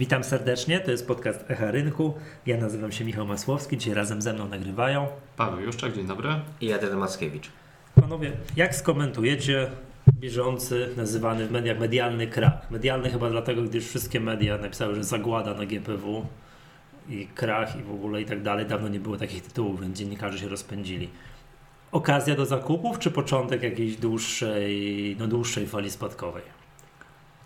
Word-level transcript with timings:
Witam 0.00 0.24
serdecznie, 0.24 0.80
to 0.80 0.90
jest 0.90 1.06
podcast 1.06 1.50
Echa 1.50 1.70
Rynku. 1.70 2.14
Ja 2.46 2.56
nazywam 2.56 2.92
się 2.92 3.04
Michał 3.04 3.26
Masłowski, 3.26 3.78
dzisiaj 3.78 3.94
razem 3.94 4.22
ze 4.22 4.32
mną 4.32 4.48
nagrywają. 4.48 5.06
Paweł 5.36 5.60
Juszczak, 5.60 5.92
dzień 5.92 6.06
dobry. 6.06 6.28
I 6.60 6.72
Adrian 6.72 6.98
Mackiewicz. 6.98 7.50
Panowie, 7.94 8.32
jak 8.56 8.74
skomentujecie 8.74 9.70
bieżący, 10.12 10.88
nazywany 10.96 11.46
w 11.46 11.50
mediach 11.50 11.78
medialny 11.78 12.26
krach? 12.26 12.70
Medialny 12.70 13.10
chyba 13.10 13.30
dlatego, 13.30 13.62
gdyż 13.62 13.88
wszystkie 13.88 14.20
media 14.20 14.58
napisały, 14.58 14.94
że 14.94 15.04
zagłada 15.04 15.54
na 15.54 15.66
GPW 15.66 16.26
i 17.08 17.26
krach 17.26 17.76
i 17.80 17.82
w 17.82 17.90
ogóle 17.90 18.22
i 18.22 18.24
tak 18.24 18.42
dalej. 18.42 18.66
Dawno 18.66 18.88
nie 18.88 19.00
było 19.00 19.16
takich 19.16 19.42
tytułów, 19.42 19.80
więc 19.80 19.98
dziennikarze 19.98 20.38
się 20.38 20.48
rozpędzili. 20.48 21.08
Okazja 21.92 22.34
do 22.34 22.46
zakupów, 22.46 22.98
czy 22.98 23.10
początek 23.10 23.62
jakiejś 23.62 23.96
dłuższej, 23.96 25.16
no 25.18 25.26
dłuższej 25.26 25.66
fali 25.66 25.90
spadkowej? 25.90 26.59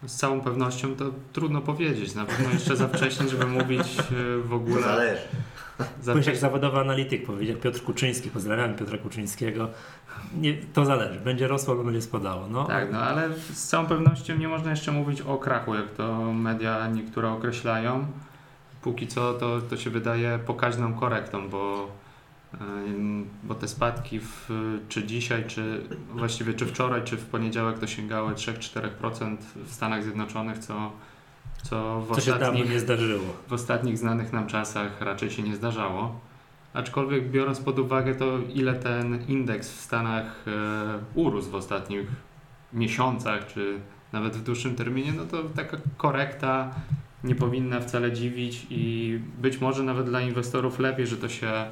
Z 0.07 0.17
całą 0.17 0.41
pewnością 0.41 0.97
to 0.97 1.05
trudno 1.33 1.61
powiedzieć. 1.61 2.15
Na 2.15 2.25
pewno 2.25 2.51
jeszcze 2.51 2.77
za 2.77 2.89
wcześnie, 2.89 3.29
żeby 3.29 3.47
mówić 3.47 3.99
e, 3.99 4.39
w 4.39 4.53
ogóle. 4.53 4.77
To 4.77 4.83
zależy. 4.83 5.23
Za 6.03 6.13
Pójść 6.13 6.29
jak 6.29 6.37
zawodowy 6.37 6.79
analityk 6.79 7.27
powiedział 7.27 7.57
Piotr 7.57 7.83
Kuczyński, 7.83 8.31
pozdrawiam 8.31 8.75
Piotra 8.75 8.99
Kuczyńskiego. 8.99 9.69
Nie, 10.41 10.55
to 10.55 10.85
zależy, 10.85 11.21
będzie 11.21 11.49
rosło 11.49 11.73
albo 11.73 11.85
będzie 11.85 12.03
spadało. 12.03 12.47
No. 12.49 12.65
Tak, 12.65 12.93
no 12.93 12.99
ale 12.99 13.29
z 13.53 13.69
całą 13.69 13.87
pewnością 13.87 14.37
nie 14.37 14.49
można 14.49 14.71
jeszcze 14.71 14.93
mówić 14.93 15.21
o 15.21 15.39
krachu, 15.39 15.75
jak 15.75 15.91
to 15.91 16.33
media 16.33 16.89
niektóre 16.89 17.31
określają. 17.31 18.07
Póki 18.83 19.07
co 19.07 19.35
to, 19.35 19.61
to 19.61 19.77
się 19.77 19.91
wydaje 19.91 20.39
pokaźną 20.47 20.95
korektą, 20.95 21.49
bo 21.49 21.89
bo 23.43 23.55
te 23.55 23.69
spadki 23.69 24.21
w, 24.21 24.51
czy 24.89 25.05
dzisiaj, 25.05 25.45
czy 25.47 25.81
właściwie 26.13 26.55
czy 26.55 26.67
wczoraj, 26.67 27.03
czy 27.05 27.17
w 27.17 27.27
poniedziałek 27.27 27.79
to 27.79 27.87
sięgały 27.87 28.35
3-4% 28.35 29.37
w 29.67 29.73
Stanach 29.73 30.03
Zjednoczonych, 30.03 30.59
co, 30.59 30.93
co 31.63 32.01
w, 32.01 32.07
co 32.07 32.13
ostatnich, 32.15 32.71
nie 32.71 32.81
zdarzyło. 32.81 33.25
w 33.49 33.53
ostatnich 33.53 33.99
znanych 33.99 34.33
nam 34.33 34.47
czasach 34.47 35.01
raczej 35.01 35.31
się 35.31 35.43
nie 35.43 35.57
zdarzało. 35.57 36.21
Aczkolwiek 36.75 37.31
biorąc 37.31 37.61
pod 37.61 37.79
uwagę 37.79 38.15
to, 38.15 38.39
ile 38.55 38.75
ten 38.75 39.25
indeks 39.29 39.73
w 39.73 39.81
Stanach 39.81 40.45
e, 40.47 40.51
urósł 41.15 41.51
w 41.51 41.55
ostatnich 41.55 42.07
miesiącach, 42.73 43.47
czy 43.47 43.81
nawet 44.13 44.37
w 44.37 44.43
dłuższym 44.43 44.75
terminie, 44.77 45.13
no 45.13 45.25
to 45.25 45.43
taka 45.57 45.77
korekta 45.97 46.75
nie 47.25 47.35
powinna 47.35 47.81
wcale 47.81 48.13
dziwić 48.13 48.67
i 48.71 49.19
być 49.39 49.61
może 49.61 49.83
nawet 49.83 50.07
dla 50.07 50.21
inwestorów 50.21 50.79
lepiej, 50.79 51.07
że 51.07 51.17
to 51.17 51.29
się 51.29 51.67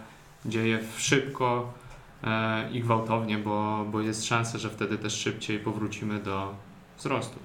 dzieje 0.47 0.81
szybko 0.97 1.73
e, 2.25 2.71
i 2.71 2.81
gwałtownie, 2.81 3.39
bo, 3.39 3.85
bo 3.91 4.01
jest 4.01 4.25
szansa, 4.25 4.59
że 4.59 4.71
wtedy 4.71 4.99
też 4.99 5.13
szybciej 5.13 5.59
powrócimy 5.59 6.19
do 6.19 6.55
wzrostów. 6.99 7.43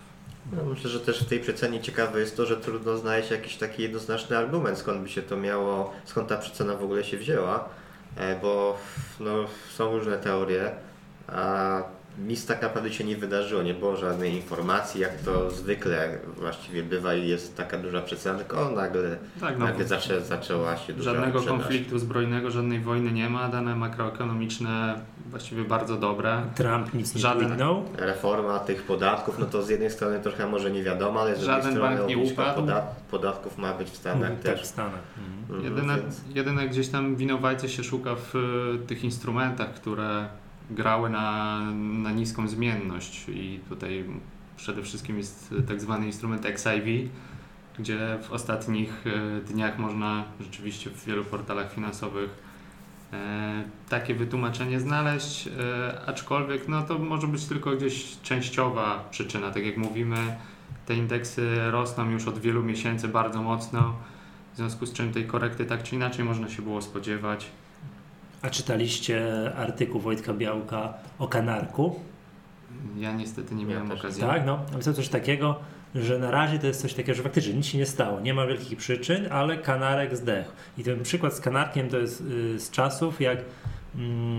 No, 0.52 0.64
myślę, 0.66 0.90
że 0.90 1.00
też 1.00 1.24
w 1.24 1.30
tej 1.30 1.40
przecenie 1.40 1.82
ciekawe 1.82 2.20
jest 2.20 2.38
to, 2.38 2.46
że 2.46 2.58
trudno 2.58 2.98
znaleźć 2.98 3.32
jakiś 3.32 3.56
taki 3.56 3.84
jednoznaczny 3.84 4.38
argument, 4.38 4.78
skąd 4.78 5.02
by 5.02 5.10
się 5.10 5.22
to 5.22 5.38
miało, 5.38 5.94
skąd 6.06 6.28
ta 6.28 6.38
przecena 6.38 6.76
w 6.76 6.84
ogóle 6.84 7.04
się 7.04 7.18
wzięła, 7.18 7.70
e, 8.16 8.40
bo 8.40 8.78
no, 9.20 9.32
są 9.70 9.98
różne 9.98 10.18
teorie, 10.18 10.72
a 11.28 11.84
nic 12.26 12.46
tak 12.46 12.62
naprawdę 12.62 12.94
się 12.94 13.04
nie 13.04 13.18
wydarzyło, 13.18 13.64
nie 13.64 13.74
było 13.74 13.96
żadnej 13.96 14.34
informacji, 14.36 15.02
jak 15.02 15.18
to 15.18 15.52
zwykle 15.52 16.18
właściwie 16.38 16.84
bywa 16.84 17.14
i 17.14 17.28
jest 17.28 17.58
taka 17.58 17.78
duża 17.78 18.02
przecena, 18.02 18.38
tylko 18.38 18.72
nagle, 18.72 19.18
tak, 19.40 19.60
no, 19.60 19.66
nagle 19.66 19.88
zaczę, 19.88 20.22
zaczęła 20.22 20.78
się 20.78 20.94
duża 20.94 21.12
Żadnego 21.14 21.40
sprzedaż. 21.40 21.62
konfliktu 21.62 22.00
zbrojnego, 22.00 22.52
żadnej 22.52 22.80
wojny 22.80 23.12
nie 23.12 23.30
ma, 23.30 23.50
dane 23.50 23.76
makroekonomiczne 23.76 25.02
właściwie 25.30 25.64
bardzo 25.64 25.98
dobre. 25.98 26.42
Trump 26.56 26.94
nic 26.94 27.16
nie 27.16 27.22
Żaden... 27.22 27.58
Reforma 27.98 28.60
tych 28.60 28.84
podatków, 28.84 29.40
no 29.40 29.46
to 29.46 29.64
z 29.64 29.70
jednej 29.70 29.92
strony 29.92 30.20
trochę 30.20 30.48
może 30.48 30.72
nie 30.72 30.84
wiadomo, 30.84 31.22
ale 31.22 31.36
z 31.36 31.40
drugiej 31.40 31.56
Żaden 31.56 31.72
strony 31.72 31.96
bank 31.96 32.10
nie 32.10 32.18
upadł. 32.18 32.62
Podat 32.62 32.96
podatków 33.12 33.58
ma 33.58 33.74
być 33.74 33.90
w 33.90 33.96
Stanach 33.96 34.30
mm, 34.30 34.44
też. 34.44 34.54
Tak, 34.54 34.64
w 34.64 34.66
Stanach. 34.66 35.02
Mhm. 35.50 35.64
Jedyne, 35.64 35.98
jedyne 36.36 36.68
gdzieś 36.68 36.88
tam 36.88 37.16
winowajcy 37.16 37.70
się 37.70 37.84
szuka 37.84 38.16
w 38.16 38.34
tych 38.88 39.04
instrumentach, 39.04 39.74
które 39.74 40.28
grały 40.70 41.10
na, 41.10 41.60
na 41.74 42.12
niską 42.12 42.48
zmienność. 42.48 43.26
I 43.30 43.60
tutaj 43.70 44.06
przede 44.58 44.84
wszystkim 44.84 45.18
jest 45.18 45.56
tak 45.68 45.82
zwany 45.82 46.06
instrument 46.06 46.46
XIV, 46.46 47.10
gdzie 47.80 48.18
w 48.22 48.32
ostatnich 48.32 49.04
e, 49.08 49.42
dniach 49.42 49.80
można 49.80 50.24
rzeczywiście 50.40 50.90
w 50.90 51.06
wielu 51.06 51.24
portalach 51.24 51.74
finansowych 51.74 52.30
e, 53.14 53.64
takie 53.90 54.16
wytłumaczenie 54.16 54.80
znaleźć, 54.80 55.48
e, 55.48 55.52
aczkolwiek 56.06 56.68
no 56.68 56.82
to 56.82 57.00
może 57.00 57.28
być 57.28 57.46
tylko 57.46 57.72
gdzieś 57.72 58.22
częściowa 58.24 59.08
przyczyna, 59.12 59.52
tak 59.52 59.66
jak 59.66 59.78
mówimy, 59.78 60.18
te 60.86 60.96
indeksy 60.96 61.72
rosną 61.72 62.10
już 62.10 62.28
od 62.28 62.40
wielu 62.40 62.64
miesięcy 62.64 63.08
bardzo 63.08 63.42
mocno, 63.42 63.96
w 64.54 64.58
związku 64.58 64.86
z 64.86 64.94
czym 64.94 65.14
tej 65.14 65.26
korekty 65.26 65.66
tak 65.66 65.84
czy 65.84 65.96
inaczej 65.96 66.26
można 66.26 66.50
się 66.50 66.62
było 66.62 66.82
spodziewać. 66.82 67.52
A 68.42 68.50
czytaliście 68.50 69.22
artykuł 69.56 70.02
Wojtka 70.02 70.34
Białka 70.34 70.94
o 71.20 71.28
kanarku? 71.28 72.00
Ja 72.98 73.12
niestety 73.12 73.56
nie 73.56 73.66
miałem 73.66 73.90
ja 73.90 73.96
okazji. 73.96 74.22
Tak, 74.22 74.46
no. 74.46 74.60
Napisał 74.72 74.94
coś 74.94 75.10
takiego, 75.10 75.60
że 75.96 76.20
na 76.20 76.32
razie 76.32 76.60
to 76.60 76.68
jest 76.68 76.82
coś 76.82 76.94
takiego, 76.94 77.14
że 77.14 77.24
faktycznie 77.24 77.54
nic 77.54 77.66
się 77.66 77.78
nie 77.78 77.86
stało. 77.86 78.20
Nie 78.20 78.34
ma 78.34 78.46
wielkich 78.48 78.78
przyczyn, 78.78 79.28
ale 79.32 79.58
kanarek 79.58 80.18
zdechł. 80.18 80.52
I 80.78 80.84
ten 80.84 81.04
przykład 81.04 81.34
z 81.34 81.40
kanarkiem 81.40 81.90
to 81.90 81.98
jest 81.98 82.22
y, 82.22 82.60
z 82.60 82.72
czasów, 82.72 83.22
jak 83.22 83.38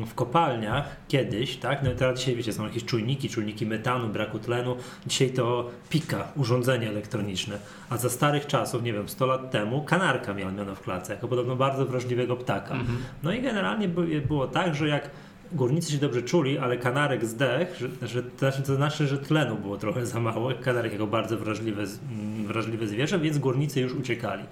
w 0.07 0.15
kopalniach 0.15 0.97
kiedyś, 1.09 1.57
tak, 1.57 1.83
no 1.83 1.91
teraz 1.91 2.19
dzisiaj 2.19 2.37
wiecie, 2.37 2.53
są 2.53 2.65
jakieś 2.65 2.85
czujniki, 2.85 3.29
czujniki 3.29 3.67
metanu, 3.67 4.09
braku 4.09 4.39
tlenu, 4.39 4.77
dzisiaj 5.07 5.31
to 5.31 5.71
pika, 5.91 6.29
urządzenie 6.37 6.89
elektroniczne, 6.89 7.59
a 7.91 7.97
za 7.97 8.11
starych 8.11 8.47
czasów, 8.47 8.83
nie 8.83 8.93
wiem, 8.93 9.09
100 9.09 9.27
lat 9.27 9.51
temu 9.51 9.83
kanarka 9.83 10.35
miała 10.35 10.53
miano 10.53 10.75
w 10.75 10.81
klatce, 10.81 11.13
jako 11.13 11.29
podobno 11.29 11.57
bardzo 11.57 11.87
wrażliwego 11.87 12.37
ptaka. 12.37 12.75
Mhm. 12.75 12.99
No 13.23 13.33
i 13.33 13.43
generalnie 13.43 13.89
było 14.29 14.47
tak, 14.47 14.75
że 14.75 14.89
jak 14.89 15.11
górnicy 15.53 15.93
się 15.93 15.99
dobrze 15.99 16.23
czuli, 16.23 16.59
ale 16.59 16.77
kanarek 16.77 17.27
zdech, 17.27 17.77
że, 17.79 18.09
że, 18.09 18.23
to, 18.23 18.39
znaczy, 18.39 18.75
znaczy, 18.75 19.07
że 19.07 19.19
tlenu 19.19 19.57
było 19.57 19.77
trochę 19.77 20.07
za 20.07 20.21
mało, 20.21 20.51
kanarek 20.63 20.93
jako 20.93 21.07
bardzo 21.07 21.39
wrażliwe, 21.39 21.83
mm, 21.83 22.47
wrażliwe 22.47 22.87
zwierzę, 22.87 23.19
więc 23.19 23.39
górnicy 23.39 23.81
już 23.81 23.93
uciekali. 23.93 24.43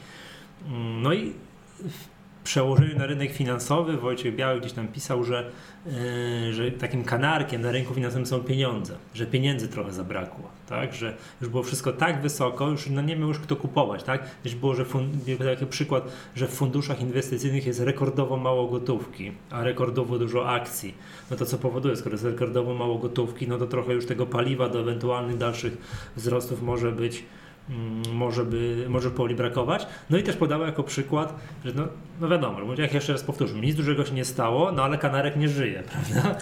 Mm, 0.68 1.02
no 1.02 1.12
i 1.12 1.32
przełożeniu 2.46 2.98
na 2.98 3.06
rynek 3.06 3.32
finansowy 3.32 3.96
Wojciech 3.96 4.36
Biały 4.36 4.60
gdzieś 4.60 4.72
tam 4.72 4.88
pisał, 4.88 5.24
że, 5.24 5.50
yy, 5.86 6.52
że 6.52 6.70
takim 6.70 7.04
kanarkiem 7.04 7.62
na 7.62 7.72
rynku 7.72 7.94
finansowym 7.94 8.26
są 8.26 8.40
pieniądze, 8.40 8.94
że 9.14 9.26
pieniędzy 9.26 9.68
trochę 9.68 9.92
zabrakło, 9.92 10.48
tak? 10.68 10.94
że 10.94 11.14
już 11.40 11.50
było 11.50 11.62
wszystko 11.62 11.92
tak 11.92 12.22
wysoko, 12.22 12.68
już 12.68 12.86
no 12.90 13.02
nie 13.02 13.16
miał 13.16 13.28
już 13.28 13.38
kto 13.38 13.56
kupować. 13.56 14.02
Tak? 14.02 14.24
Już 14.44 14.54
było, 14.54 14.74
że 14.74 14.84
taki 15.50 15.66
przykład, 15.66 16.12
że 16.36 16.46
w 16.46 16.50
funduszach 16.50 17.00
inwestycyjnych 17.00 17.66
jest 17.66 17.80
rekordowo 17.80 18.36
mało 18.36 18.68
gotówki, 18.68 19.32
a 19.50 19.64
rekordowo 19.64 20.18
dużo 20.18 20.48
akcji. 20.48 20.94
No 21.30 21.36
to 21.36 21.46
co 21.46 21.58
powoduje, 21.58 21.96
skoro 21.96 22.14
jest 22.14 22.24
rekordowo 22.24 22.74
mało 22.74 22.98
gotówki, 22.98 23.48
no 23.48 23.58
to 23.58 23.66
trochę 23.66 23.92
już 23.92 24.06
tego 24.06 24.26
paliwa 24.26 24.68
do 24.68 24.80
ewentualnych 24.80 25.38
dalszych 25.38 25.76
wzrostów 26.16 26.62
może 26.62 26.92
być 26.92 27.24
może, 28.12 28.44
by, 28.44 28.86
może 28.88 29.10
poli 29.10 29.34
brakować. 29.34 29.86
No 30.10 30.18
i 30.18 30.22
też 30.22 30.36
podała 30.36 30.66
jako 30.66 30.82
przykład, 30.82 31.34
że 31.64 31.72
no, 31.74 31.88
no 32.20 32.28
wiadomo, 32.28 32.74
jak 32.78 32.94
jeszcze 32.94 33.12
raz 33.12 33.22
powtórzę, 33.22 33.54
nic 33.54 33.76
dużego 33.76 34.04
się 34.04 34.14
nie 34.14 34.24
stało, 34.24 34.72
no 34.72 34.84
ale 34.84 34.98
kanarek 34.98 35.36
nie 35.36 35.48
żyje, 35.48 35.82
prawda? 35.90 36.38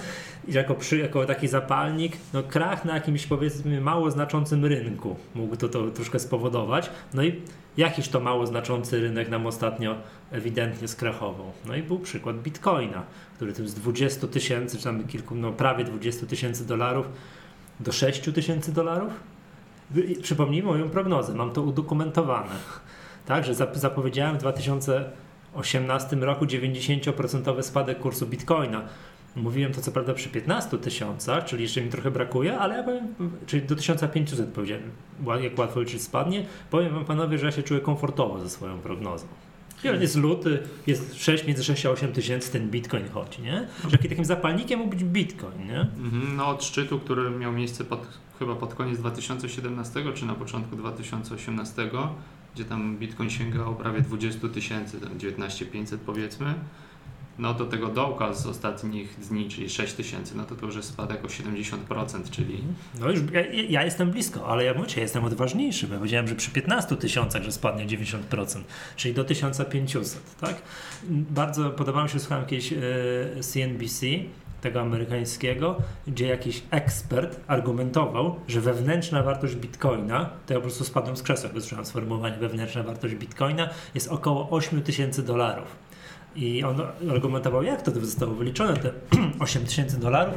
I 0.49 0.53
jako, 0.53 0.75
przy, 0.75 0.99
jako 0.99 1.27
taki 1.27 1.49
zapalnik, 1.49 2.17
no 2.33 2.43
krach 2.43 2.85
na 2.85 2.95
jakimś 2.95 3.27
powiedzmy 3.27 3.81
mało 3.81 4.11
znaczącym 4.11 4.65
rynku 4.65 5.17
mógł 5.35 5.57
to, 5.57 5.69
to 5.69 5.91
troszkę 5.91 6.19
spowodować. 6.19 6.91
No 7.15 7.23
i 7.23 7.43
jakiś 7.77 8.09
to 8.09 8.21
mało 8.21 8.47
znaczący 8.47 9.01
rynek 9.01 9.29
nam 9.29 9.47
ostatnio 9.47 9.97
ewidentnie 10.33 10.89
skrachował. 10.89 11.53
No 11.67 11.77
i 11.77 11.83
był 11.83 11.99
przykład 11.99 12.43
Bitcoina, 12.43 13.03
który 13.37 13.53
tym 13.53 13.69
z 13.69 13.75
20 13.75 14.27
tysięcy, 14.29 14.79
czy 14.79 14.85
tam 14.85 15.05
kilku, 15.05 15.35
no 15.35 15.53
prawie 15.53 15.85
20 15.85 16.27
tysięcy 16.27 16.67
dolarów 16.67 17.07
do 17.81 17.93
6 17.93 18.21
tysięcy 18.21 18.73
dolarów 18.73 19.13
Przypomnijmy 20.23 20.69
moją 20.69 20.89
prognozę, 20.91 21.35
mam 21.35 21.51
to 21.51 21.63
udokumentowane. 21.63 22.55
Tak, 23.27 23.45
że 23.45 23.55
zapowiedziałem 23.75 24.37
w 24.37 24.39
2018 24.39 26.17
roku 26.17 26.45
90% 26.45 27.63
spadek 27.63 27.99
kursu 27.99 28.27
bitcoina. 28.27 28.83
Mówiłem 29.37 29.73
to 29.73 29.81
co 29.81 29.93
prawda 29.93 30.15
przy 30.15 30.29
15 30.29 30.79
tysiącach, 30.79 31.45
czyli 31.45 31.63
jeszcze 31.63 31.83
mi 31.83 31.91
trochę 31.91 32.11
brakuje, 32.11 32.59
ale 32.59 32.77
ja 32.77 32.83
powiem, 32.83 33.15
czyli 33.47 33.63
do 33.63 33.77
1500 33.77 34.49
powiedziałem, 34.49 34.83
jak 35.41 35.59
łatwo 35.59 35.81
liczyć 35.81 36.03
spadnie. 36.03 36.47
Powiem 36.71 36.95
wam 36.95 37.05
panowie, 37.05 37.39
że 37.39 37.47
ja 37.47 37.53
się 37.53 37.63
czuję 37.63 37.81
komfortowo 37.81 38.41
ze 38.41 38.51
swoją 38.51 38.79
prognozą. 38.79 39.27
Jest 40.01 40.17
luty, 40.17 40.59
jest 40.87 41.15
6, 41.15 41.47
między 41.47 41.65
6 41.65 41.87
a 41.87 41.91
8 41.91 42.13
tysięcy 42.13 42.53
ten 42.53 42.71
bitcoin 42.71 43.09
chodzi, 43.09 43.43
nie? 43.43 43.67
Że 43.89 43.99
takim 43.99 44.25
zapalnikiem 44.25 44.79
mógł 44.79 44.91
być 44.91 45.05
bitcoin, 45.05 45.67
nie? 45.67 45.81
Mhm, 45.81 46.37
no 46.37 46.49
od 46.49 46.65
szczytu, 46.65 46.99
który 46.99 47.31
miał 47.31 47.53
miejsce 47.53 47.85
pod 47.85 48.07
chyba 48.39 48.55
pod 48.57 48.75
koniec 48.75 48.99
2017 48.99 50.05
czy 50.15 50.27
na 50.27 50.35
początku 50.35 50.77
2018, 50.77 51.91
gdzie 52.55 52.65
tam 52.65 52.97
Bitcoin 52.97 53.31
sięgał 53.31 53.75
prawie 53.75 54.01
20 54.01 54.49
tysięcy, 54.49 55.01
19 55.17 55.67
500 55.67 56.01
powiedzmy, 56.01 56.55
no 57.39 57.55
do 57.55 57.65
tego 57.65 57.89
dołka 57.89 58.35
z 58.35 58.47
ostatnich 58.47 59.21
dni, 59.29 59.49
czyli 59.49 59.71
6 59.71 59.95
tysięcy, 59.95 60.37
no 60.37 60.45
to 60.45 60.55
to 60.55 60.67
już 60.67 60.77
jest 60.77 60.89
spadek 60.89 61.25
o 61.25 61.29
70%, 61.29 62.31
czyli... 62.31 62.63
No 63.01 63.11
już 63.11 63.21
ja, 63.33 63.47
ja 63.69 63.85
jestem 63.85 64.11
blisko, 64.11 64.49
ale 64.49 64.65
ja 64.65 64.75
mówię, 64.75 64.89
jestem 64.97 65.25
odważniejszy, 65.25 65.87
bo 65.87 65.97
powiedziałem, 65.97 66.29
że 66.29 66.35
przy 66.35 66.51
15 66.51 66.97
tysiącach, 66.97 67.43
że 67.43 67.53
spadnie 67.53 67.87
90%, 67.87 68.61
czyli 68.97 69.15
do 69.15 69.25
1500, 69.25 70.37
tak? 70.41 70.63
Bardzo 71.11 71.71
podoba 71.71 72.03
mi 72.03 72.09
się, 72.09 72.19
słuchałem 72.19 72.45
jakieś 72.45 72.73
e, 72.73 72.77
CNBC, 73.41 74.07
tego 74.65 74.81
amerykańskiego, 74.81 75.77
gdzie 76.07 76.27
jakiś 76.27 76.63
ekspert 76.71 77.41
argumentował, 77.47 78.37
że 78.49 78.61
wewnętrzna 78.61 79.23
wartość 79.23 79.55
bitcoina, 79.55 80.31
to 80.47 80.53
ja 80.55 80.59
po 80.59 80.63
prostu 80.63 80.85
spadłem 80.85 81.17
z 81.17 81.23
krzesła, 81.23 81.49
jak 81.49 81.57
usłyszałem 81.57 81.87
sformułowanie 81.87 82.37
wewnętrzna 82.37 82.83
wartość 82.83 83.15
bitcoina, 83.15 83.71
jest 83.95 84.09
około 84.09 84.51
8 84.51 84.83
tysięcy 84.83 85.23
dolarów. 85.23 85.77
I 86.37 86.65
on 86.65 86.81
argumentował, 87.11 87.63
jak 87.63 87.83
to 87.83 87.91
zostało 87.91 88.35
wyliczone, 88.35 88.77
te 88.77 88.91
8 89.41 89.65
tysięcy 89.65 90.01
dolarów 90.01 90.35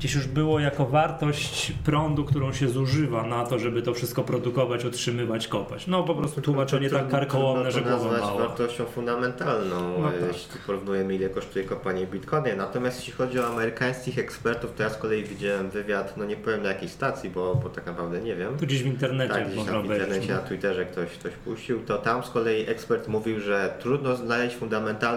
gdzieś 0.00 0.14
już 0.14 0.26
było 0.26 0.60
jako 0.60 0.86
wartość 0.86 1.72
prądu, 1.84 2.24
którą 2.24 2.52
się 2.52 2.68
zużywa 2.68 3.26
na 3.26 3.46
to, 3.46 3.58
żeby 3.58 3.82
to 3.82 3.94
wszystko 3.94 4.22
produkować, 4.22 4.84
utrzymywać, 4.84 5.48
kopać. 5.48 5.86
No 5.86 6.02
po 6.02 6.14
prostu 6.14 6.40
tłumaczenie 6.40 6.90
tak 6.90 7.08
karkołomne, 7.08 7.72
że 7.72 7.82
głowa 7.82 8.18
mała. 8.18 8.38
wartością 8.38 8.84
fundamentalną, 8.84 9.98
no 9.98 10.10
tak. 10.10 10.14
jeśli 10.28 10.60
porównujemy 10.66 11.14
ile 11.14 11.28
kosztuje 11.28 11.64
kopanie 11.64 12.06
bitcoina. 12.06 12.56
Natomiast 12.56 12.98
jeśli 12.98 13.12
chodzi 13.12 13.38
o 13.38 13.46
amerykańskich 13.46 14.18
ekspertów, 14.18 14.72
to 14.76 14.82
ja 14.82 14.90
z 14.90 14.96
kolei 14.96 15.24
widziałem 15.24 15.70
wywiad, 15.70 16.16
no 16.16 16.24
nie 16.24 16.36
powiem 16.36 16.62
na 16.62 16.68
jakiej 16.68 16.88
stacji, 16.88 17.30
bo, 17.30 17.54
bo 17.54 17.68
tak 17.68 17.86
naprawdę 17.86 18.20
nie 18.20 18.36
wiem. 18.36 18.56
Tu 18.58 18.66
gdzieś 18.66 18.82
w 18.82 18.86
internecie. 18.86 19.34
Tak, 19.34 19.52
gdzieś 19.52 19.64
tam 19.64 19.82
w 19.82 19.84
internecie, 19.84 20.34
na 20.34 20.40
Twitterze 20.40 20.86
ktoś, 20.86 21.10
ktoś 21.10 21.32
puścił, 21.32 21.80
to 21.80 21.98
tam 21.98 22.22
z 22.24 22.30
kolei 22.30 22.68
ekspert 22.68 23.08
mówił, 23.08 23.40
że 23.40 23.74
trudno 23.80 24.16
znaleźć 24.16 24.56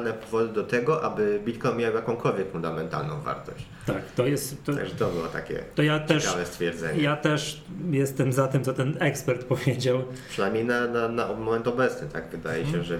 fundamentalne 0.04 0.14
powody 0.14 0.54
do 0.54 0.64
tego, 0.64 1.04
aby 1.04 1.42
bitcoin 1.46 1.78
miał 1.78 1.94
jakąkolwiek 1.94 2.52
fundamentalną 2.52 3.22
wartość. 3.22 3.66
Tak, 3.86 4.12
to 4.12 4.28
jest. 4.28 4.64
To, 4.64 4.74
Także 4.74 4.96
to 4.96 5.10
było 5.10 5.28
takie 5.28 5.64
to 5.76 5.84
ja 5.84 6.00
też, 6.00 6.24
ciekawe 6.24 6.46
stwierdzenie. 6.46 7.04
Ja 7.04 7.16
też 7.16 7.62
jestem 7.92 8.34
za 8.34 8.48
tym, 8.48 8.64
co 8.64 8.74
ten 8.74 8.98
ekspert 9.00 9.44
powiedział. 9.54 10.04
Przynajmniej 10.30 10.66
na, 10.66 10.88
na, 10.88 11.08
na 11.08 11.34
moment 11.34 11.68
obecny, 11.68 12.08
tak 12.14 12.30
wydaje 12.30 12.66
się, 12.66 12.72
hmm. 12.72 12.86
że 12.86 13.00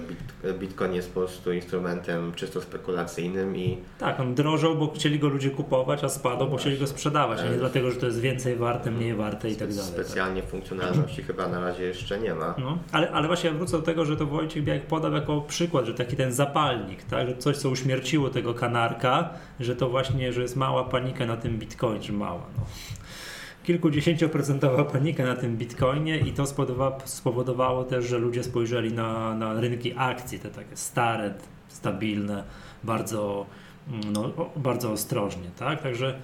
Bitcoin 0.52 0.94
jest 0.94 1.14
po 1.14 1.20
prostu 1.20 1.52
instrumentem 1.52 2.32
czysto 2.34 2.60
spekulacyjnym 2.60 3.56
i. 3.56 3.78
Tak, 3.98 4.20
on 4.20 4.34
drożał, 4.34 4.74
bo 4.74 4.92
chcieli 4.94 5.18
go 5.18 5.28
ludzie 5.28 5.50
kupować, 5.50 6.04
a 6.04 6.08
spadł, 6.08 6.46
bo 6.46 6.56
chcieli 6.56 6.78
go 6.78 6.86
sprzedawać, 6.86 7.40
a 7.40 7.50
nie 7.50 7.56
dlatego, 7.56 7.90
że 7.90 7.96
to 7.96 8.06
jest 8.06 8.20
więcej 8.20 8.56
warte, 8.56 8.90
mniej 8.90 9.14
warte 9.14 9.50
i 9.50 9.56
tak 9.56 9.68
dalej. 9.68 9.92
Tak. 9.92 10.04
Specjalnie 10.04 10.40
tak. 10.40 10.50
funkcjonalności 10.50 11.22
chyba 11.28 11.48
na 11.48 11.60
razie 11.60 11.82
jeszcze 11.82 12.20
nie 12.20 12.34
ma. 12.34 12.54
No, 12.58 12.78
ale, 12.92 13.10
ale 13.10 13.26
właśnie 13.26 13.50
ja 13.50 13.56
wrócę 13.56 13.76
do 13.76 13.82
tego, 13.82 14.04
że 14.04 14.16
to 14.16 14.26
Wojciech 14.26 14.64
Białek 14.64 14.86
podał 14.86 15.12
jako 15.12 15.40
przykład, 15.40 15.86
że 15.86 15.94
taki 15.94 16.16
ten 16.16 16.32
zapalnik, 16.32 17.02
tak, 17.02 17.28
że 17.28 17.36
coś, 17.36 17.56
co 17.56 17.68
uśmierciło 17.68 18.30
tego 18.30 18.54
kanarka, 18.54 19.30
że 19.60 19.76
to 19.76 19.88
właśnie, 19.88 20.32
że 20.32 20.42
jest 20.42 20.56
mała 20.74 20.88
panika 20.88 21.26
na 21.26 21.36
tym 21.36 21.58
bitcoin, 21.58 22.00
czy 22.00 22.12
mała. 22.12 22.46
No. 22.58 22.64
Kilkudziesięcioprocentowa 23.64 24.84
panika 24.84 25.24
na 25.24 25.36
tym 25.36 25.56
bitcoinie 25.56 26.18
i 26.18 26.32
to 26.32 26.44
spowodowało, 27.04 27.84
też, 27.84 28.04
że 28.04 28.18
ludzie 28.18 28.44
spojrzeli 28.44 28.92
na, 28.92 29.34
na 29.34 29.60
rynki 29.60 29.94
akcji, 29.96 30.38
te 30.38 30.50
takie 30.50 30.76
stare, 30.76 31.34
stabilne, 31.68 32.44
bardzo, 32.84 33.46
no, 34.12 34.32
bardzo 34.56 34.92
ostrożnie, 34.92 35.50
tak? 35.58 35.82
Także 35.82 36.14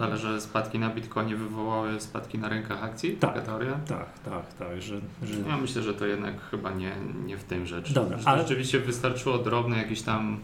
ale 0.00 0.16
że 0.16 0.40
spadki 0.40 0.78
na 0.78 0.90
Bitcoinie 0.90 1.36
wywołały 1.36 2.00
spadki 2.00 2.38
na 2.38 2.48
rynkach 2.48 2.84
akcji? 2.84 3.16
Tak, 3.16 3.42
teoria? 3.42 3.78
Tak, 3.88 4.18
tak, 4.18 4.54
tak. 4.54 4.82
Że, 4.82 5.00
że... 5.22 5.40
Ja 5.48 5.56
myślę, 5.56 5.82
że 5.82 5.94
to 5.94 6.06
jednak 6.06 6.34
chyba 6.50 6.70
nie, 6.70 6.92
nie 7.26 7.36
w 7.36 7.44
tym 7.44 7.66
rzecz. 7.66 7.92
Dobra, 7.92 8.18
ale... 8.24 8.42
Rzeczywiście 8.42 8.80
wystarczyło 8.80 9.38
drobne 9.38 9.76
jakieś 9.76 10.02
tam 10.02 10.40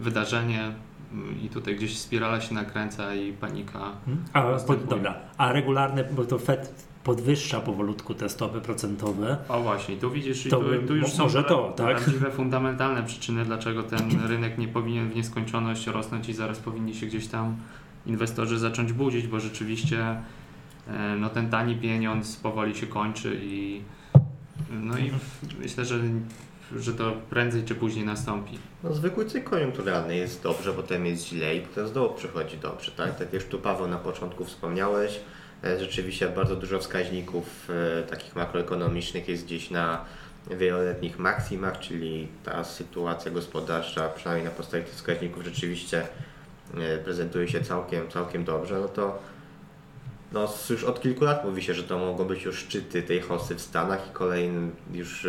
wydarzenie, 0.00 0.72
i 1.42 1.48
tutaj 1.48 1.76
gdzieś 1.76 1.98
spirala 1.98 2.40
się 2.40 2.54
nakręca 2.54 3.14
i 3.14 3.32
panika. 3.32 3.78
Hmm? 3.78 4.24
A, 4.32 4.42
po, 4.42 4.76
dobra, 4.76 5.14
a 5.36 5.52
regularne, 5.52 6.04
bo 6.04 6.24
to 6.24 6.38
Fed 6.38 6.88
podwyższa 7.04 7.60
powolutku 7.60 8.14
te 8.14 8.28
stopy 8.28 8.60
procentowe. 8.60 9.36
O 9.48 9.60
właśnie, 9.60 9.96
tu 9.96 10.10
widzisz, 10.10 10.48
to 10.50 10.60
tu, 10.60 10.86
tu 10.86 10.96
już 10.96 11.08
są 11.12 11.28
to, 11.28 11.72
tak? 11.76 11.86
prawdziwe 11.86 12.30
fundamentalne 12.30 13.02
przyczyny, 13.02 13.44
dlaczego 13.44 13.82
ten 13.82 14.00
rynek 14.28 14.58
nie 14.58 14.68
powinien 14.68 15.10
w 15.10 15.16
nieskończoność 15.16 15.86
rosnąć 15.86 16.28
i 16.28 16.32
zaraz 16.32 16.58
powinni 16.58 16.94
się 16.94 17.06
gdzieś 17.06 17.26
tam 17.26 17.56
inwestorzy 18.06 18.58
zacząć 18.58 18.92
budzić, 18.92 19.26
bo 19.26 19.40
rzeczywiście 19.40 20.16
e, 20.88 21.16
no, 21.20 21.28
ten 21.28 21.50
tani 21.50 21.76
pieniądz 21.76 22.36
powoli 22.36 22.74
się 22.74 22.86
kończy 22.86 23.40
i 23.42 23.82
no 24.70 24.98
i 24.98 25.10
myślę, 25.60 25.84
że 25.84 26.00
że 26.76 26.94
to 26.94 27.12
prędzej 27.30 27.64
czy 27.64 27.74
później 27.74 28.04
nastąpi. 28.04 28.58
No 28.84 28.94
zwykły 28.94 29.24
cykl 29.24 29.50
koniunkturalny 29.50 30.16
jest 30.16 30.42
dobrze, 30.42 30.72
potem 30.72 31.06
jest 31.06 31.26
źle 31.26 31.56
i 31.56 31.60
potem 31.60 31.88
znowu 31.88 32.14
przychodzi 32.14 32.58
dobrze, 32.58 32.92
tak? 32.92 33.18
Tak 33.18 33.32
jak 33.32 33.42
tu 33.42 33.58
Paweł 33.58 33.88
na 33.88 33.98
początku 33.98 34.44
wspomniałeś, 34.44 35.20
e, 35.64 35.78
rzeczywiście 35.78 36.28
bardzo 36.28 36.56
dużo 36.56 36.78
wskaźników 36.78 37.68
e, 37.70 38.02
takich 38.02 38.36
makroekonomicznych 38.36 39.28
jest 39.28 39.44
gdzieś 39.44 39.70
na 39.70 40.04
wieloletnich 40.50 41.18
maksimach, 41.18 41.78
czyli 41.78 42.28
ta 42.44 42.64
sytuacja 42.64 43.30
gospodarcza, 43.30 44.08
przynajmniej 44.08 44.44
na 44.44 44.50
podstawie 44.50 44.82
tych 44.82 44.94
wskaźników 44.94 45.44
rzeczywiście 45.44 46.06
e, 46.74 46.98
prezentuje 46.98 47.48
się 47.48 47.60
całkiem, 47.60 48.10
całkiem 48.10 48.44
dobrze, 48.44 48.80
no 48.80 48.88
to 48.88 49.18
no, 50.32 50.48
już 50.70 50.84
od 50.84 51.02
kilku 51.02 51.24
lat 51.24 51.44
mówi 51.44 51.62
się, 51.62 51.74
że 51.74 51.82
to 51.82 51.98
mogą 51.98 52.24
być 52.24 52.44
już 52.44 52.58
szczyty 52.58 53.02
tej 53.02 53.20
hosty 53.20 53.54
w 53.54 53.60
Stanach 53.60 54.08
i 54.10 54.12
kolejny 54.12 54.70
już 54.92 55.26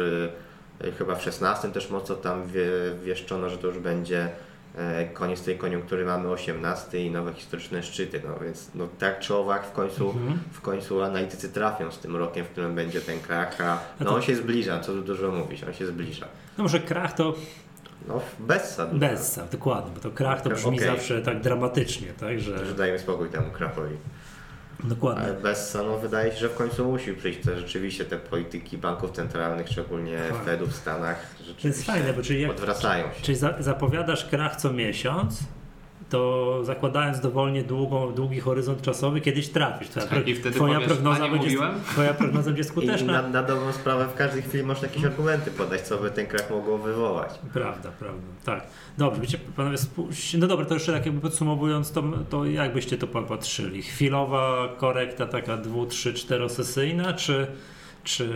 chyba 0.98 1.16
w 1.16 1.24
16 1.24 1.70
też 1.70 1.90
mocno 1.90 2.16
tam 2.16 2.48
wie, 2.48 2.68
wieszczono, 3.04 3.50
że 3.50 3.58
to 3.58 3.68
już 3.68 3.80
będzie 3.80 4.30
e, 4.76 5.06
koniec 5.06 5.42
tej 5.42 5.58
koniunktury, 5.58 6.06
mamy 6.06 6.30
18 6.30 7.06
i 7.06 7.12
nowe 7.12 7.34
historyczne 7.34 7.84
szczyty, 7.84 8.22
no 8.28 8.40
więc 8.46 8.72
no, 8.76 8.88
tak 9.00 9.20
czy 9.20 9.36
owak 9.36 9.66
w 9.66 9.72
końcu, 9.72 10.10
mhm. 10.10 10.40
w 10.52 10.62
końcu 10.62 11.04
analitycy 11.04 11.50
trafią 11.50 11.92
z 11.92 12.00
tym 12.00 12.16
rokiem, 12.16 12.46
w 12.46 12.50
którym 12.50 12.76
będzie 12.76 13.02
ten 13.02 13.20
krach, 13.20 13.62
a 13.62 13.80
no, 14.00 14.16
on 14.16 14.22
się 14.22 14.36
zbliża, 14.36 14.80
co 14.80 14.92
tu 14.92 15.02
dużo 15.02 15.32
mówić, 15.32 15.64
on 15.64 15.74
się 15.74 15.88
zbliża. 15.88 16.28
No 16.58 16.64
może 16.64 16.80
krach 16.80 17.14
to 17.14 17.36
no, 18.08 18.22
Bessa. 18.40 18.86
Bessa, 18.86 19.46
dokładnie, 19.46 19.92
bo 19.96 20.02
to 20.02 20.12
krach 20.12 20.42
to 20.42 20.50
brzmi 20.50 20.76
okay. 20.76 20.88
zawsze 20.88 21.22
tak 21.22 21.42
dramatycznie, 21.42 22.08
tak, 22.20 22.40
że... 22.40 22.66
Że 22.66 22.76
dajmy 22.76 23.00
spokój 23.00 23.30
temu 23.30 23.52
krachowi. 23.52 23.96
Dokładnie. 24.84 25.24
Ale 25.24 25.34
bez 25.34 25.78
no, 25.86 25.98
wydaje 25.98 26.32
się, 26.32 26.38
że 26.38 26.50
w 26.50 26.56
końcu 26.56 26.92
musi 26.92 27.14
przyjść 27.14 27.40
te 27.46 27.60
rzeczywiście 27.60 28.06
te 28.06 28.18
polityki 28.18 28.78
banków 28.78 29.12
centralnych, 29.12 29.70
szczególnie 29.70 30.20
Aha. 30.32 30.44
Fedu 30.46 30.68
w 30.68 30.76
Stanach, 30.76 31.36
to 31.62 31.68
jest 31.68 31.86
fajne, 31.86 32.14
bo 32.14 32.22
czyli 32.22 32.42
jak, 32.42 32.52
odwracają 32.52 33.04
się. 33.04 33.22
Czyli 33.22 33.38
za, 33.38 33.56
zapowiadasz 33.60 34.26
krach 34.26 34.56
co 34.56 34.74
miesiąc, 34.74 35.40
to 36.10 36.60
zakładając 36.64 37.20
dowolnie 37.20 37.64
długą, 37.64 38.12
długi 38.12 38.40
horyzont 38.40 38.82
czasowy, 38.82 39.22
kiedyś 39.22 39.50
trafisz. 39.50 39.90
Twoja, 39.90 40.08
tak, 40.08 40.28
i 40.28 40.36
wtedy 40.36 40.56
twoja 40.56 40.74
powiesz, 40.74 40.88
prognoza 40.88 41.28
będzie, 41.28 41.58
twoja 41.92 42.14
prognoza 42.14 42.46
będzie 42.46 42.64
skuteczna. 42.64 43.20
I 43.20 43.24
na, 43.24 43.30
na 43.30 43.44
dobrą 43.44 43.74
sprawę 43.74 44.08
w 44.08 44.14
każdej 44.14 44.42
chwili 44.42 44.64
można 44.64 44.88
jakieś 44.88 45.06
argumenty 45.06 45.52
podać, 45.52 45.82
co 45.82 45.98
by 45.98 46.12
ten 46.12 46.28
krach 46.28 46.50
mogło 46.50 46.78
wywołać. 46.78 47.30
Prawda, 47.54 47.90
prawda, 48.00 48.28
tak. 48.46 48.68
Dobrze, 48.98 49.22
wiecie, 49.22 49.40
panowie, 49.56 49.78
no 50.38 50.48
dobra, 50.48 50.66
to 50.66 50.74
jeszcze 50.74 50.94
tak 50.94 51.06
jakby 51.06 51.22
podsumowując, 51.22 51.92
to, 51.92 52.04
to 52.30 52.46
jak 52.46 52.74
byście 52.74 52.98
to 52.98 53.08
popatrzyli? 53.08 53.82
Chwilowa 53.82 54.70
korekta 54.78 55.26
taka 55.26 55.58
dwu, 55.58 55.86
trzy, 55.86 56.14
czterosesyjna, 56.14 57.14
czy 57.14 57.48
czy, 58.04 58.30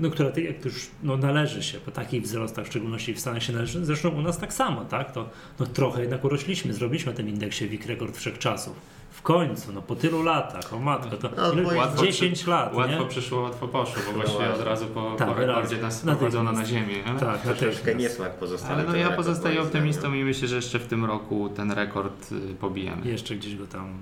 no, 0.00 0.10
która 0.10 0.30
jak 0.36 0.64
już 0.64 0.90
no, 1.02 1.16
należy 1.16 1.62
się 1.62 1.78
po 1.78 1.90
takich 1.90 2.22
wzrostach, 2.22 2.64
w 2.64 2.68
szczególności 2.68 3.14
w 3.14 3.20
Stanach 3.20 3.42
się 3.42 3.52
należy. 3.52 3.84
Zresztą 3.84 4.08
u 4.08 4.22
nas 4.22 4.38
tak 4.38 4.52
samo, 4.52 4.84
tak? 4.84 5.12
To 5.12 5.30
no, 5.60 5.66
trochę 5.66 6.00
jednak 6.00 6.24
urośliśmy, 6.24 6.72
zrobiliśmy 6.72 7.12
ten 7.12 7.28
indeksie 7.28 7.68
WIG 7.68 7.86
rekord 7.86 8.16
wszechczasów 8.16 9.01
w 9.12 9.22
końcu, 9.22 9.72
no 9.72 9.82
po 9.82 9.96
tylu 9.96 10.22
latach, 10.22 10.74
o 10.74 10.78
matko, 10.78 11.16
to 11.16 11.30
no, 11.36 11.76
łatwo 11.76 12.04
10 12.06 12.38
przy, 12.38 12.50
lat, 12.50 12.74
Łatwo 12.74 13.02
nie? 13.02 13.08
przyszło, 13.08 13.40
łatwo 13.40 13.68
poszło, 13.68 14.02
bo 14.06 14.12
właściwie 14.12 14.54
od 14.54 14.60
razu 14.60 14.86
po, 14.86 15.14
tak, 15.18 15.28
po 15.28 15.34
rekordzie 15.34 15.76
nas 15.76 15.98
sprowadzono 15.98 16.52
na 16.52 16.64
ziemię. 16.64 17.04
Ale? 17.06 17.20
Tak, 17.20 17.44
na 17.44 17.54
troszkę 17.54 17.94
niesmak 17.94 18.38
pozostaje. 18.38 18.74
Ale 18.74 18.84
no 18.84 18.96
ja 18.96 19.10
pozostaję 19.10 19.62
optymistą 19.62 20.14
i 20.14 20.24
myślę, 20.24 20.48
że 20.48 20.56
jeszcze 20.56 20.78
w 20.78 20.86
tym 20.86 21.04
roku 21.04 21.48
ten 21.48 21.72
rekord 21.72 22.32
y, 22.32 22.54
pobijemy. 22.54 23.06
Jeszcze 23.06 23.36
gdzieś 23.36 23.56
go 23.56 23.66
tam... 23.66 23.94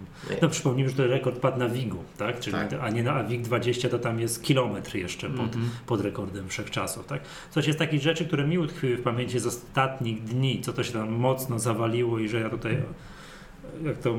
No 0.42 0.48
przypomnijmy, 0.48 0.90
że 0.90 0.96
ten 0.96 1.10
rekord 1.10 1.40
padł 1.40 1.58
na 1.58 1.68
WIG-u, 1.68 2.04
tak? 2.18 2.40
Czyli, 2.40 2.56
tak. 2.56 2.74
a 2.82 2.90
nie 2.90 3.02
na 3.02 3.24
WIG 3.24 3.42
20 3.42 3.88
to 3.88 3.98
tam 3.98 4.20
jest 4.20 4.42
kilometr 4.42 4.96
jeszcze 4.96 5.30
pod, 5.30 5.54
mm 5.54 5.66
-hmm. 5.66 5.86
pod 5.86 6.00
rekordem 6.00 6.48
wszechczasów, 6.48 7.06
tak? 7.06 7.22
Coś 7.50 7.66
jest 7.66 7.78
takich 7.78 8.02
rzeczy, 8.02 8.26
które 8.26 8.46
mi 8.46 8.58
utkwiły 8.58 8.96
w 8.96 9.02
pamięci 9.02 9.38
z 9.38 9.46
ostatnich 9.46 10.24
dni, 10.24 10.60
co 10.60 10.72
to 10.72 10.84
się 10.84 10.92
tam 10.92 11.10
mocno 11.10 11.58
zawaliło 11.58 12.18
i 12.18 12.28
że 12.28 12.40
ja 12.40 12.50
tutaj 12.50 12.82
jak 13.84 13.98
to 13.98 14.18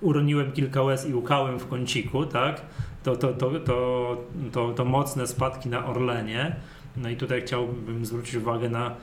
uroniłem 0.00 0.52
kilka 0.52 0.82
łez 0.82 1.06
i 1.08 1.14
łukałem 1.14 1.58
w 1.58 1.68
kąciku, 1.68 2.26
tak? 2.26 2.62
To, 3.02 3.16
to, 3.16 3.32
to, 3.32 3.50
to, 3.60 4.16
to, 4.52 4.72
to 4.72 4.84
mocne 4.84 5.26
spadki 5.26 5.68
na 5.68 5.86
Orlenie. 5.86 6.56
No 6.96 7.08
i 7.08 7.16
tutaj 7.16 7.42
chciałbym 7.42 8.06
zwrócić 8.06 8.34
uwagę 8.34 8.68
na 8.68 8.94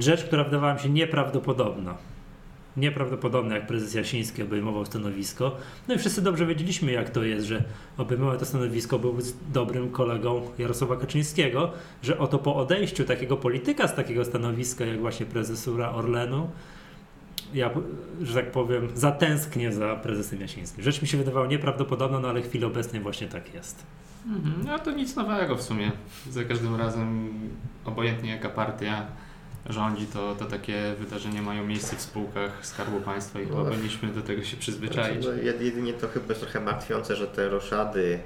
rzecz, 0.00 0.24
która 0.24 0.44
wydawała 0.44 0.74
mi 0.74 0.80
się 0.80 0.88
nieprawdopodobna. 0.88 1.94
Nieprawdopodobne, 2.76 3.54
jak 3.54 3.66
prezes 3.66 3.94
Jasiński 3.94 4.42
obejmował 4.42 4.86
stanowisko. 4.86 5.56
No 5.88 5.94
i 5.94 5.98
wszyscy 5.98 6.22
dobrze 6.22 6.46
wiedzieliśmy, 6.46 6.92
jak 6.92 7.10
to 7.10 7.24
jest, 7.24 7.46
że 7.46 7.64
obejmował 7.98 8.38
to 8.38 8.44
stanowisko, 8.44 8.98
był 8.98 9.18
dobrym 9.52 9.90
kolegą 9.90 10.42
Jarosława 10.58 10.96
Kaczyńskiego, 10.96 11.70
że 12.02 12.18
oto 12.18 12.38
po 12.38 12.56
odejściu 12.56 13.04
takiego 13.04 13.36
polityka 13.36 13.88
z 13.88 13.94
takiego 13.94 14.24
stanowiska, 14.24 14.84
jak 14.84 15.00
właśnie 15.00 15.26
prezesura 15.26 15.90
Orlenu, 15.90 16.50
ja, 17.54 17.70
że 18.22 18.34
tak 18.34 18.50
powiem, 18.50 18.88
zatęsknię 18.94 19.72
za 19.72 19.96
prezesem 19.96 20.40
Jasińskim. 20.40 20.84
Rzecz 20.84 21.02
mi 21.02 21.08
się 21.08 21.18
wydawała 21.18 21.46
nieprawdopodobna, 21.46 22.18
no 22.20 22.28
ale 22.28 22.40
w 22.42 22.48
chwili 22.48 22.64
obecnej 22.64 23.02
właśnie 23.02 23.26
tak 23.28 23.54
jest. 23.54 23.82
Mhm. 24.26 24.54
No 24.66 24.78
to 24.78 24.90
nic 24.90 25.16
nowego 25.16 25.56
w 25.56 25.62
sumie. 25.62 25.92
Za 26.30 26.44
każdym 26.44 26.76
razem, 26.76 27.32
obojętnie 27.84 28.30
jaka 28.30 28.48
partia 28.48 29.06
rządzi, 29.68 30.06
to, 30.06 30.34
to 30.34 30.44
takie 30.44 30.94
wydarzenia 30.98 31.42
mają 31.42 31.66
miejsce 31.66 31.96
w 31.96 32.00
spółkach 32.00 32.66
Skarbu 32.66 33.00
Państwa 33.00 33.40
i 33.40 33.46
No. 33.46 33.56
powinniśmy 33.64 34.08
do 34.08 34.22
tego 34.22 34.42
się 34.44 34.56
przyzwyczaić. 34.56 35.24
No, 35.24 35.30
jed- 35.30 35.60
jedynie 35.62 35.92
to 35.92 36.08
chyba 36.08 36.26
jest 36.28 36.40
trochę 36.40 36.60
martwiące, 36.60 37.16
że 37.16 37.26
te 37.26 37.48
roszady 37.48 38.18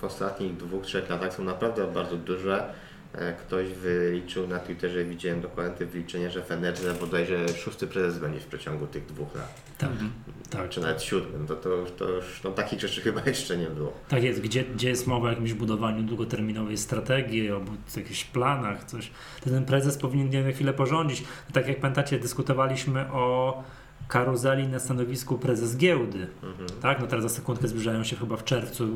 w 0.00 0.04
ostatnich 0.04 0.56
dwóch, 0.56 0.84
trzech 0.84 1.10
latach 1.10 1.34
są 1.34 1.44
naprawdę 1.44 1.86
bardzo 1.92 2.16
duże. 2.16 2.68
E, 3.14 3.32
Ktoś 3.32 3.68
wyliczył 3.68 4.48
na 4.48 4.58
Twitterze, 4.58 5.04
widziałem 5.04 5.40
dokładnie 5.40 5.76
te 5.76 5.86
wyliczenia, 5.86 6.30
że 6.30 6.42
w 6.42 6.50
Enerze 6.50 6.94
bodajże 7.00 7.48
szósty 7.48 7.86
prezes 7.86 8.18
będzie 8.18 8.40
w 8.40 8.46
przeciągu 8.46 8.86
tych 8.86 9.06
dwóch 9.06 9.34
lat. 9.34 9.54
Tak, 9.78 9.90
Mhm. 9.90 10.10
tak. 10.50 10.68
Czy 10.68 10.80
nawet 10.80 11.02
siódmym, 11.02 11.46
to, 11.46 11.56
to, 11.56 11.68
już- 11.68 11.90
to 11.92 12.08
już 12.10 12.40
no, 12.44 12.50
takich 12.50 12.80
rzeczy 12.80 13.00
chyba 13.06 13.20
jeszcze 13.26 13.56
nie 13.56 13.66
było. 13.66 13.92
Tak 14.08 14.22
jest, 14.22 14.40
gdzie, 14.40 14.64
gdzie 14.64 14.88
jest 14.88 15.06
mowa 15.06 15.26
o 15.26 15.30
jakimś 15.30 15.52
budowaniu 15.54 16.02
długoterminowej 16.02 16.76
strategii, 16.76 17.50
o 17.52 17.60
jakichś 17.96 18.24
planach, 18.24 18.84
coś, 18.84 19.10
to 19.44 19.50
ten 19.50 19.64
prezes 19.64 19.98
powinien 19.98 20.30
nie 20.30 20.42
wiem, 20.42 20.52
chwilę 20.52 20.72
porządzić. 20.72 21.24
Tak 21.52 21.68
jak 21.68 21.80
pamiętacie, 21.80 22.18
dyskutowaliśmy 22.18 23.12
o 23.12 23.62
karuzeli 24.08 24.68
na 24.68 24.78
stanowisku 24.78 25.38
prezes 25.38 25.76
giełdy. 25.76 26.26
Mhm. 26.42 26.68
Tak, 26.82 27.00
no 27.00 27.06
teraz 27.06 27.22
za 27.22 27.28
sekundkę 27.28 27.68
zbliżają 27.68 28.04
się 28.04 28.16
chyba 28.16 28.36
w 28.36 28.44
czerwcu, 28.44 28.86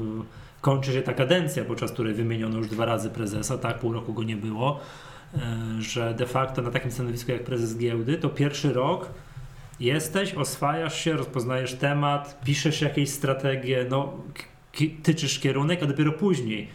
kończy 0.61 0.93
się 0.93 1.03
ta 1.03 1.13
kadencja, 1.13 1.65
podczas 1.65 1.93
której 1.93 2.15
wymieniono 2.15 2.59
już 2.59 2.69
dwa 2.69 2.85
razy 2.85 3.11
prezesa, 3.11 3.59
tak, 3.59 3.79
pół 3.79 3.93
roku 3.93 4.15
go 4.15 4.23
nie 4.23 4.37
było, 4.37 4.81
e, 5.35 5.39
że 5.79 6.15
de 6.15 6.27
facto 6.27 6.63
na 6.63 6.71
takim 6.71 6.91
stanowisku 6.91 7.33
jak 7.33 7.45
prezes 7.45 7.79
giełdy, 7.79 8.19
to 8.19 8.29
pierwszy 8.29 8.73
rok 8.73 9.11
jesteś, 9.81 10.35
oswajasz 10.35 11.05
się, 11.05 11.13
rozpoznajesz 11.13 11.75
temat, 11.75 12.41
piszesz 12.45 12.81
jakieś 12.81 13.11
strategie, 13.11 13.87
no, 13.91 14.13
tyczysz 15.03 15.39
kierunek, 15.39 15.83
a 15.83 15.87
dopiero 15.87 16.13
później 16.13 16.69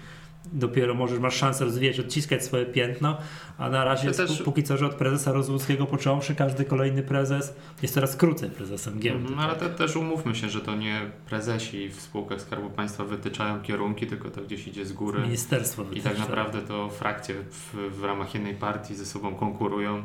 dopiero 0.55 0.93
możesz, 0.93 1.19
masz 1.19 1.35
szansę 1.35 1.65
rozwijać, 1.65 1.99
odciskać 1.99 2.43
swoje 2.45 2.65
piętno, 2.65 3.17
a 3.57 3.69
na 3.69 3.83
razie 3.85 4.11
też- 4.11 4.31
pó- 4.31 4.43
póki 4.43 4.63
co, 4.63 4.77
że 4.77 4.85
od 4.85 4.95
prezesa 4.95 5.31
Rozłuckiego 5.31 5.85
począwszy, 5.85 6.35
każdy 6.35 6.65
kolejny 6.65 7.03
prezes 7.03 7.53
jest 7.81 7.93
coraz 7.93 8.15
krócej 8.15 8.49
prezesem 8.49 8.99
giełdy. 8.99 9.21
Mhm, 9.27 9.39
ale 9.39 9.55
te, 9.55 9.69
też 9.69 9.95
umówmy 9.95 10.35
się, 10.35 10.49
że 10.49 10.61
to 10.61 10.75
nie 10.75 11.01
prezesi 11.29 11.89
w 11.89 12.01
spółkach 12.01 12.41
Skarbu 12.41 12.69
Państwa 12.69 13.03
wytyczają 13.05 13.61
kierunki, 13.61 14.07
tylko 14.07 14.29
to 14.31 14.41
gdzieś 14.41 14.67
idzie 14.67 14.85
z 14.85 14.93
góry. 14.93 15.21
Ministerstwo 15.21 15.81
I 15.83 15.85
tak 15.85 15.93
wytycza. 16.13 16.19
naprawdę 16.19 16.61
to 16.61 16.89
frakcje 16.89 17.35
w, 17.51 17.75
w 17.99 18.03
ramach 18.03 18.33
jednej 18.33 18.53
partii 18.55 18.95
ze 18.95 19.05
sobą 19.05 19.35
konkurują. 19.35 20.03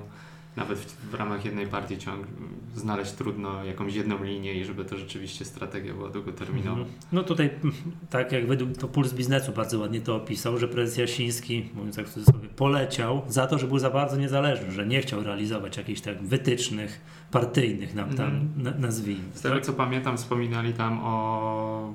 Nawet 0.57 0.79
w, 0.79 1.11
w 1.11 1.15
ramach 1.15 1.45
jednej 1.45 1.67
partii 1.67 1.99
ciąg 1.99 2.27
znaleźć 2.75 3.13
trudno 3.13 3.65
jakąś 3.65 3.95
jedną 3.95 4.25
linię 4.25 4.55
i 4.55 4.65
żeby 4.65 4.85
to 4.85 4.99
rzeczywiście 4.99 5.45
strategia 5.45 5.95
była 5.95 6.09
długoterminowa. 6.09 6.81
Mhm. 6.81 6.89
No 7.13 7.23
tutaj, 7.23 7.51
mm, 7.63 7.75
tak 8.11 8.33
jak 8.33 8.47
według 8.47 8.77
to 8.77 8.89
Puls 8.89 9.13
Biznesu 9.13 9.53
bardzo 9.53 9.79
ładnie 9.79 10.01
to 10.01 10.17
opisał, 10.17 10.59
że 10.59 10.69
prezes 10.69 10.97
Jasiński, 10.97 11.69
mówiąc 11.75 11.97
tak 11.97 12.09
w 12.09 12.13
cudzysłowie, 12.13 12.49
poleciał 12.49 13.23
za 13.29 13.47
to, 13.47 13.59
że 13.59 13.67
był 13.67 13.79
za 13.79 13.91
bardzo 13.91 14.17
niezależny, 14.17 14.73
że 14.73 14.87
nie 14.87 15.01
chciał 15.01 15.23
realizować 15.23 15.77
jakichś 15.77 16.01
tak 16.01 16.23
wytycznych 16.23 17.01
partyjnych, 17.31 17.95
nam 17.95 18.15
tam 18.15 18.49
na, 18.57 18.71
nazwijmy. 18.71 19.23
Z 19.35 19.41
tego 19.43 19.55
tak? 19.55 19.65
co 19.65 19.73
pamiętam, 19.73 20.17
wspominali 20.17 20.73
tam 20.73 21.01
o, 21.03 21.95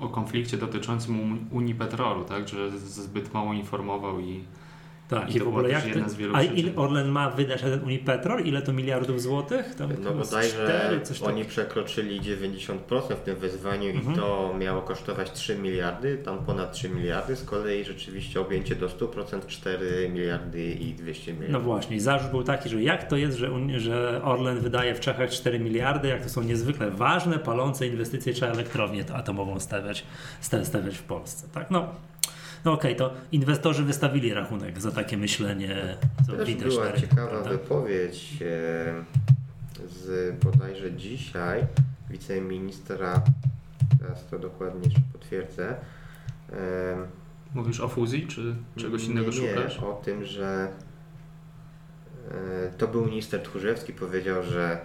o 0.00 0.08
konflikcie 0.08 0.56
dotyczącym 0.56 1.20
Un- 1.20 1.46
Unii 1.50 1.74
Petrolu, 1.74 2.24
tak? 2.24 2.48
że 2.48 2.78
zbyt 2.78 3.34
mało 3.34 3.52
informował 3.52 4.20
i 4.20 4.40
Tak, 5.08 5.34
I 5.34 5.38
to 5.38 5.44
w 5.44 5.48
ogóle 5.48 5.64
też 5.64 5.72
jak 5.72 5.86
jedna 5.86 6.04
to, 6.04 6.10
z 6.10 6.14
wielu 6.14 6.36
A 6.36 6.42
ile 6.42 6.76
Orlen 6.76 7.08
ma 7.08 7.30
wydać 7.30 7.62
na 7.62 7.68
ten 7.70 7.84
Unipetrol? 7.84 8.40
Ile 8.40 8.62
to 8.62 8.72
miliardów 8.72 9.22
złotych? 9.22 9.74
Tam 9.74 9.90
No 10.02 10.12
bodajże 10.12 11.00
coś 11.02 11.22
oni 11.22 11.30
takiego. 11.32 11.48
przekroczyli 11.48 12.20
90% 12.20 13.16
w 13.16 13.20
tym 13.20 13.36
wyzwaniu 13.36 13.90
Mhm. 13.90 14.12
i 14.14 14.16
to 14.18 14.54
miało 14.58 14.82
kosztować 14.82 15.32
3 15.32 15.58
miliardy, 15.58 16.18
tam 16.18 16.38
ponad 16.38 16.72
3 16.72 16.88
miliardy, 16.88 17.36
z 17.36 17.44
kolei 17.44 17.84
rzeczywiście 17.84 18.40
objęcie 18.40 18.74
do 18.76 18.88
100% 18.88 19.46
4 19.46 20.10
miliardy 20.12 20.64
i 20.64 20.94
200 20.94 21.32
No 21.34 21.40
milionów. 21.40 21.64
właśnie, 21.64 21.96
i 21.96 22.00
zarzut 22.00 22.30
był 22.30 22.42
taki, 22.42 22.68
że 22.68 22.82
jak 22.82 23.08
to 23.08 23.16
jest, 23.16 23.38
że, 23.38 23.50
że 23.80 24.20
Orlen 24.24 24.58
wydaje 24.60 24.94
w 24.94 25.00
Czechach 25.00 25.30
4 25.30 25.58
miliardy, 25.60 26.08
jak 26.08 26.22
to 26.22 26.28
są 26.28 26.42
niezwykle 26.42 26.90
ważne, 26.90 27.38
palące 27.38 27.86
inwestycje, 27.86 28.32
trzeba 28.32 28.52
elektrownię 28.52 29.04
atomową 29.14 29.60
stawiać, 29.60 30.04
sta- 30.40 30.64
stawiać 30.64 30.98
w 30.98 31.02
Polsce. 31.02 31.48
Tak, 31.54 31.70
no. 31.70 31.88
No 32.64 32.72
okej, 32.72 32.96
to 32.96 33.14
inwestorzy 33.32 33.84
wystawili 33.84 34.34
rachunek 34.34 34.80
za 34.80 34.90
takie 34.90 35.16
myślenie, 35.16 35.96
co 36.26 36.32
Też 36.32 36.48
widać 36.48 36.68
była 36.68 36.84
na 36.84 36.90
rynku, 36.90 37.08
ciekawa 37.08 37.28
prawda? 37.28 37.50
wypowiedź 37.50 38.38
e, 38.42 39.88
z 39.88 40.34
bodajże 40.44 40.92
dzisiaj 40.92 41.66
wiceministra, 42.10 43.22
teraz 44.00 44.26
to 44.26 44.38
dokładnie 44.38 44.80
jeszcze 44.84 45.00
potwierdzę, 45.12 45.76
mówisz 47.54 47.80
o 47.80 47.88
fuzji, 47.88 48.26
czy 48.26 48.54
czegoś 48.76 49.04
innego 49.04 49.30
nie, 49.30 49.40
nie, 49.40 49.48
szukasz? 49.48 49.78
o 49.78 49.92
tym, 49.92 50.24
że 50.24 50.68
e, 52.30 52.70
to 52.78 52.88
był 52.88 53.06
minister 53.06 53.42
Tchórzewski, 53.42 53.92
powiedział, 53.92 54.42
że 54.42 54.78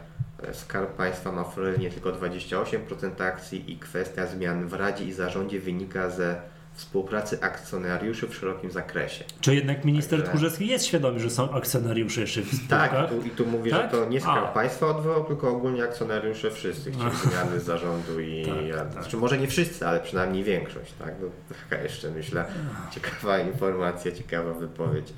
e, 0.43 0.53
Skarb 0.53 0.95
Państwa 0.95 1.31
ma 1.31 1.43
w 1.43 1.57
roli 1.57 1.79
nie 1.79 1.89
tylko 1.89 2.11
28% 2.11 3.23
akcji 3.23 3.71
i 3.71 3.77
kwestia 3.77 4.27
zmian 4.27 4.67
w 4.67 4.73
Radzie 4.73 5.05
i 5.05 5.13
Zarządzie 5.13 5.59
wynika 5.59 6.09
ze 6.09 6.41
współpracy 6.73 7.41
akcjonariuszy 7.41 8.27
w 8.27 8.35
szerokim 8.35 8.71
zakresie. 8.71 9.23
Czy 9.41 9.55
jednak 9.55 9.85
minister 9.85 10.19
Także- 10.19 10.31
Tchórzewski 10.31 10.67
jest 10.67 10.85
świadomy, 10.85 11.19
że 11.19 11.29
są 11.29 11.51
akcjonariusze 11.51 12.21
jeszcze 12.21 12.41
w 12.41 12.67
Tak, 12.69 13.09
tu, 13.09 13.21
i 13.21 13.29
tu 13.29 13.45
mówi, 13.45 13.71
Tak? 13.71 13.81
że 13.91 13.97
to 13.97 14.05
nie 14.05 14.21
Skarb. 14.21 14.53
Państwa 14.53 14.87
odwołał, 14.87 15.23
tylko 15.25 15.49
ogólnie 15.49 15.83
akcjonariusze 15.83 16.51
wszyscy 16.51 16.91
chcieli 16.91 17.11
zmiany 17.31 17.59
zarządu 17.59 18.19
i 18.19 18.45
Tak, 18.45 18.77
tak. 18.83 18.91
znaczy 18.93 19.17
może 19.17 19.37
nie 19.37 19.47
wszyscy, 19.47 19.87
ale 19.87 19.99
przynajmniej 19.99 20.43
większość, 20.43 20.93
tak? 20.99 21.13
No, 21.21 21.27
taka 21.69 21.83
jeszcze 21.83 22.11
myślę 22.11 22.45
ciekawa 22.91 23.39
informacja, 23.39 24.11
ciekawa 24.11 24.53
wypowiedź. 24.53 25.13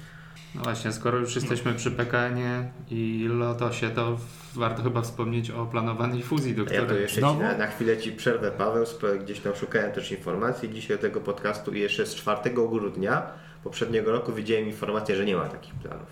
No 0.55 0.61
właśnie, 0.63 0.91
skoro 0.91 1.17
już 1.17 1.35
jesteśmy 1.35 1.73
przy 1.73 1.91
PKN-ie 1.91 2.71
i 2.91 3.27
Lotosie, 3.29 3.89
to 3.89 4.17
warto 4.55 4.83
chyba 4.83 5.01
wspomnieć 5.01 5.51
o 5.51 5.65
planowanej 5.65 6.23
fuzji, 6.23 6.55
do 6.55 6.61
A 6.61 6.65
Ja 6.65 6.81
której... 6.81 6.87
to 6.87 7.01
jeszcze 7.01 7.21
na, 7.21 7.57
na 7.57 7.67
chwilę 7.67 7.97
Ci 7.97 8.11
przerwę, 8.11 8.51
Paweł, 8.51 8.85
gdzieś 9.23 9.39
tam 9.39 9.55
szukałem 9.55 9.91
też 9.91 10.11
informacji 10.11 10.69
dzisiaj 10.69 10.99
tego 10.99 11.21
podcastu 11.21 11.73
i 11.73 11.79
jeszcze 11.79 12.05
z 12.05 12.15
4 12.15 12.49
grudnia 12.49 13.21
poprzedniego 13.63 14.11
roku 14.11 14.33
widziałem 14.33 14.65
informację, 14.65 15.15
że 15.15 15.25
nie 15.25 15.35
ma 15.35 15.45
takich 15.45 15.73
planów. 15.73 16.07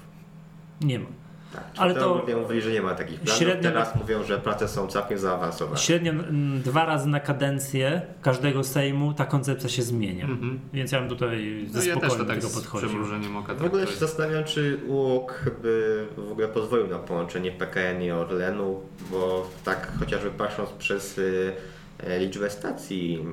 Nie 0.82 1.00
ma. 1.00 1.21
Tak, 1.54 1.64
Ale 1.78 1.92
4 1.94 2.06
to 2.06 2.16
grudnia 2.16 2.38
mówili, 2.38 2.62
że 2.62 2.72
nie 2.72 2.82
ma 2.82 2.96
takich 2.96 3.20
planów, 3.20 3.42
średnio- 3.42 3.62
teraz 3.64 3.96
mówią, 3.96 4.24
że 4.24 4.38
prace 4.38 4.68
są 4.68 4.88
całkiem 4.88 5.18
zaawansowane. 5.20 5.78
Średnio 5.78 6.12
mm, 6.12 6.62
dwa 6.62 6.86
razy 6.86 7.08
na 7.08 7.20
kadencję 7.20 8.02
każdego 8.22 8.64
Sejmu 8.64 9.14
ta 9.14 9.26
koncepcja 9.26 9.70
się 9.70 9.82
zmienia. 9.82 10.26
Mhm. 10.26 10.60
Więc 10.74 10.92
ja 10.92 11.00
bym 11.00 11.10
tutaj 11.10 11.66
ze 11.70 11.80
No 11.80 11.86
ja 11.86 11.96
też 11.96 12.12
to 12.12 12.18
do 12.18 12.26
tak 12.26 12.36
tego 12.36 12.50
z 12.50 12.56
podchodził. 12.56 12.90
W 13.58 13.64
ogóle 13.66 13.88
się 13.88 13.96
zastanawiam, 13.96 14.44
czy 14.44 14.80
UOK 14.88 15.46
by 15.62 16.06
w 16.18 16.32
ogóle 16.32 16.48
pozwolił 16.48 16.88
na 16.88 16.98
połączenie 17.00 17.52
PKN 17.52 18.02
i 18.02 18.12
Orlenu, 18.12 18.80
bo 19.12 19.50
tak 19.66 19.92
chociażby 20.00 20.32
patrząc 20.32 20.70
przez 20.70 21.18
y, 21.18 21.54
e, 22.04 22.20
liczbę 22.20 22.50
stacji 22.50 23.26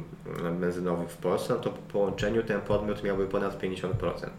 mm, 0.43 0.59
benzynowych 0.61 1.09
w 1.11 1.17
Polsce, 1.17 1.55
no 1.55 1.61
to 1.61 1.71
po 1.71 1.93
połączeniu 1.93 2.43
ten 2.43 2.61
podmiot 2.61 3.05
miałby 3.05 3.27
ponad 3.27 3.61
50%. 3.63 4.31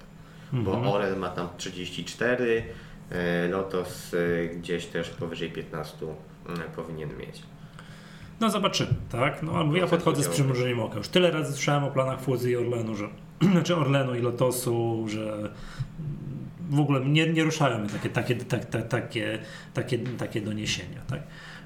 Bo 0.54 0.72
Mhm. 0.76 0.88
Orlen 0.88 1.20
ma 1.20 1.30
tam 1.30 1.48
34, 1.58 2.44
e, 2.58 2.64
Lotos 3.50 4.14
e, 4.14 4.48
gdzieś 4.48 4.86
też 4.86 5.10
powyżej 5.10 5.52
15 5.52 6.06
mm, 6.50 6.72
powinien 6.76 7.18
mieć. 7.18 7.44
No 8.40 8.50
zobaczymy, 8.50 8.94
tak? 9.12 9.44
No, 9.44 9.52
mówię, 9.64 9.80
ja 9.80 9.88
Procent 9.88 10.04
podchodzę 10.04 10.24
z 10.24 10.34
przymrużeniem 10.34 10.80
oka. 10.80 10.98
Już 10.98 11.08
tyle 11.08 11.32
razy 11.32 11.54
słyszałem 11.54 11.84
o 11.84 11.92
planach 11.92 12.22
fuzji 12.22 12.58
Orlenu, 12.58 12.96
że 12.96 13.08
znaczy 13.52 13.76
Orlenu 13.76 14.16
i 14.16 14.22
Lotosu, 14.22 15.06
że 15.08 15.50
w 16.70 16.80
ogóle 16.80 17.06
nie, 17.06 17.28
nie 17.28 17.44
ruszają 17.44 17.88
takie, 17.88 18.10
takie, 18.10 18.36
tak, 18.36 18.66
tak, 18.66 18.88
takie, 18.88 19.40
takie, 19.74 20.00
takie 20.00 20.42
doniesienia, 20.42 21.02
tak? 21.08 21.22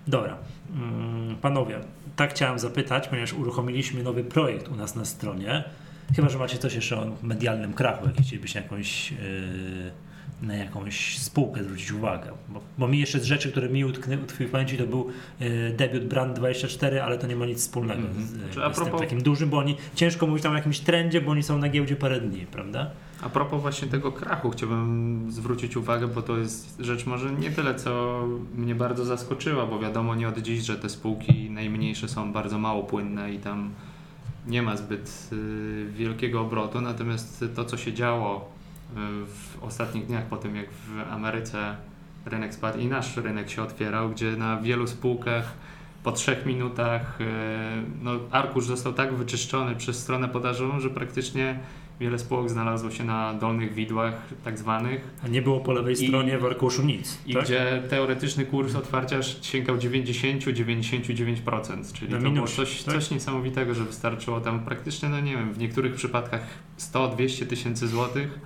Dobra. 0.08 0.38
Mm, 0.76 1.36
Panowie, 1.36 1.80
tak 2.16 2.30
chciałem 2.30 2.60
zapytać, 2.60 3.08
ponieważ 3.08 3.34
uruchomiliśmy 3.34 4.04
nowy 4.04 4.24
projekt 4.24 4.68
u 4.68 4.76
nas 4.76 4.96
na 4.96 5.06
stronie. 5.06 5.64
Chyba, 6.16 6.30
że 6.30 6.38
macie 6.38 6.58
coś 6.58 6.76
jeszcze 6.76 6.98
o 6.98 7.06
medialnym 7.24 7.74
krachu, 7.74 8.06
jak 8.06 8.16
chcielibyście 8.22 8.62
jakąś, 8.62 9.12
yy, 9.12 9.18
na 10.44 10.56
jakąś 10.56 11.18
spółkę 11.20 11.64
zwrócić 11.64 11.92
uwagę. 11.92 12.32
Bo, 12.50 12.62
bo 12.78 12.88
mi 12.88 13.00
jeszcze 13.00 13.20
z 13.20 13.24
rzeczy, 13.24 13.52
które 13.52 13.70
mi 13.70 13.86
utknęły 13.86 14.24
w 14.28 14.52
pamięci, 14.52 14.78
to 14.78 14.88
był 14.88 15.08
yy, 15.40 15.74
debiut 15.78 16.04
Brand24, 16.04 16.98
ale 16.98 17.18
to 17.18 17.28
nie 17.28 17.36
ma 17.36 17.46
nic 17.46 17.60
wspólnego 17.60 18.02
Mhm. 18.02 18.28
z, 18.28 18.54
Czy 18.54 18.64
a 18.64 18.74
z 18.74 18.84
tym 18.84 19.00
takim 19.00 19.24
dużym, 19.24 19.50
bo 19.50 19.58
oni 19.58 19.78
ciężko 19.96 20.28
mówić 20.28 20.44
tam 20.44 20.52
o 20.52 20.56
jakimś 20.56 20.80
trendzie, 20.80 21.22
bo 21.22 21.32
oni 21.32 21.44
są 21.44 21.58
na 21.58 21.70
giełdzie 21.70 21.96
parę 21.96 22.22
dni, 22.22 22.46
prawda? 22.52 22.92
A 23.22 23.30
propos 23.30 23.62
właśnie 23.62 23.88
tego 23.88 24.12
krachu 24.12 24.50
chciałbym 24.50 25.26
zwrócić 25.32 25.78
uwagę, 25.78 26.08
bo 26.08 26.22
to 26.22 26.38
jest 26.38 26.76
rzecz 26.80 27.06
może 27.06 27.32
nie 27.32 27.52
tyle, 27.52 27.76
co 27.76 28.24
mnie 28.56 28.76
bardzo 28.76 29.06
zaskoczyła, 29.06 29.66
bo 29.66 29.80
wiadomo 29.80 30.16
nie 30.16 30.28
od 30.28 30.38
dziś, 30.38 30.64
że 30.66 30.76
te 30.78 30.90
spółki 30.90 31.50
najmniejsze 31.50 32.08
są 32.08 32.34
bardzo 32.34 32.60
mało 32.60 32.84
płynne 32.84 33.34
i 33.34 33.40
tam 33.40 33.70
nie 34.48 34.62
ma 34.62 34.78
zbyt 34.78 35.30
y, 35.34 35.86
wielkiego 35.92 36.42
obrotu, 36.42 36.82
natomiast 36.82 37.46
to, 37.56 37.66
co 37.66 37.78
się 37.78 37.94
działo 37.94 38.50
y, 38.50 38.53
w 39.28 39.64
ostatnich 39.64 40.06
dniach 40.06 40.26
po 40.26 40.38
tym, 40.38 40.56
jak 40.56 40.66
w 40.70 41.12
Ameryce 41.12 41.76
rynek 42.26 42.54
spadł 42.54 42.80
i 42.80 42.86
nasz 42.88 43.18
rynek 43.18 43.50
się 43.50 43.64
otwierał, 43.64 44.10
gdzie 44.10 44.32
na 44.32 44.62
wielu 44.62 44.88
spółkach 44.88 45.54
po 46.04 46.12
trzech 46.12 46.46
minutach 46.46 47.18
e, 47.22 47.26
no, 48.02 48.12
arkusz 48.32 48.66
został 48.66 48.94
tak 48.94 49.14
wyczyszczony 49.14 49.76
przez 49.76 50.00
stronę 50.00 50.30
podażową, 50.30 50.80
że 50.80 50.90
praktycznie 50.90 51.60
wiele 52.00 52.20
spółek 52.20 52.50
znalazło 52.50 52.92
się 52.92 53.04
na 53.04 53.34
dolnych 53.34 53.74
widłach 53.74 54.14
tak 54.44 54.58
zwanych. 54.58 55.08
A 55.24 55.28
nie 55.28 55.42
było 55.42 55.60
po 55.60 55.72
lewej 55.74 55.94
I- 55.94 56.08
stronie 56.08 56.38
w 56.38 56.46
arkuszu 56.46 56.84
nic. 56.84 57.18
I 57.26 57.34
tak? 57.34 57.44
gdzie 57.44 57.84
teoretyczny 57.90 58.46
kurs 58.46 58.76
otwarcia 58.76 59.22
sięgał 59.42 59.78
90-99%, 59.78 61.94
czyli 61.94 62.14
Na 62.14 62.22
to 62.22 62.32
było 62.32 62.48
coś, 62.48 62.84
tak? 62.84 62.94
coś 62.94 63.12
niesamowitego, 63.12 63.74
że 63.74 63.84
wystarczyło 63.84 64.42
tam 64.42 64.60
praktycznie, 64.60 65.10
no 65.10 65.20
nie 65.20 65.38
wiem, 65.38 65.54
w 65.54 65.58
niektórych 65.58 65.96
przypadkach 65.96 66.42
100-200 66.80 67.46
tysięcy 67.48 67.88
złotych 67.88 68.40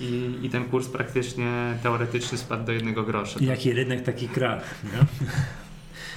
i, 0.00 0.38
i 0.42 0.50
ten 0.50 0.64
kurs 0.64 0.88
praktycznie 0.88 1.78
teoretyczny 1.82 2.38
spadł 2.38 2.64
do 2.64 2.72
jednego 2.72 3.02
grosza. 3.02 3.38
Jaki 3.42 3.72
rynek, 3.72 4.02
taki 4.02 4.28
krach. 4.28 4.74
Nie? 4.84 5.26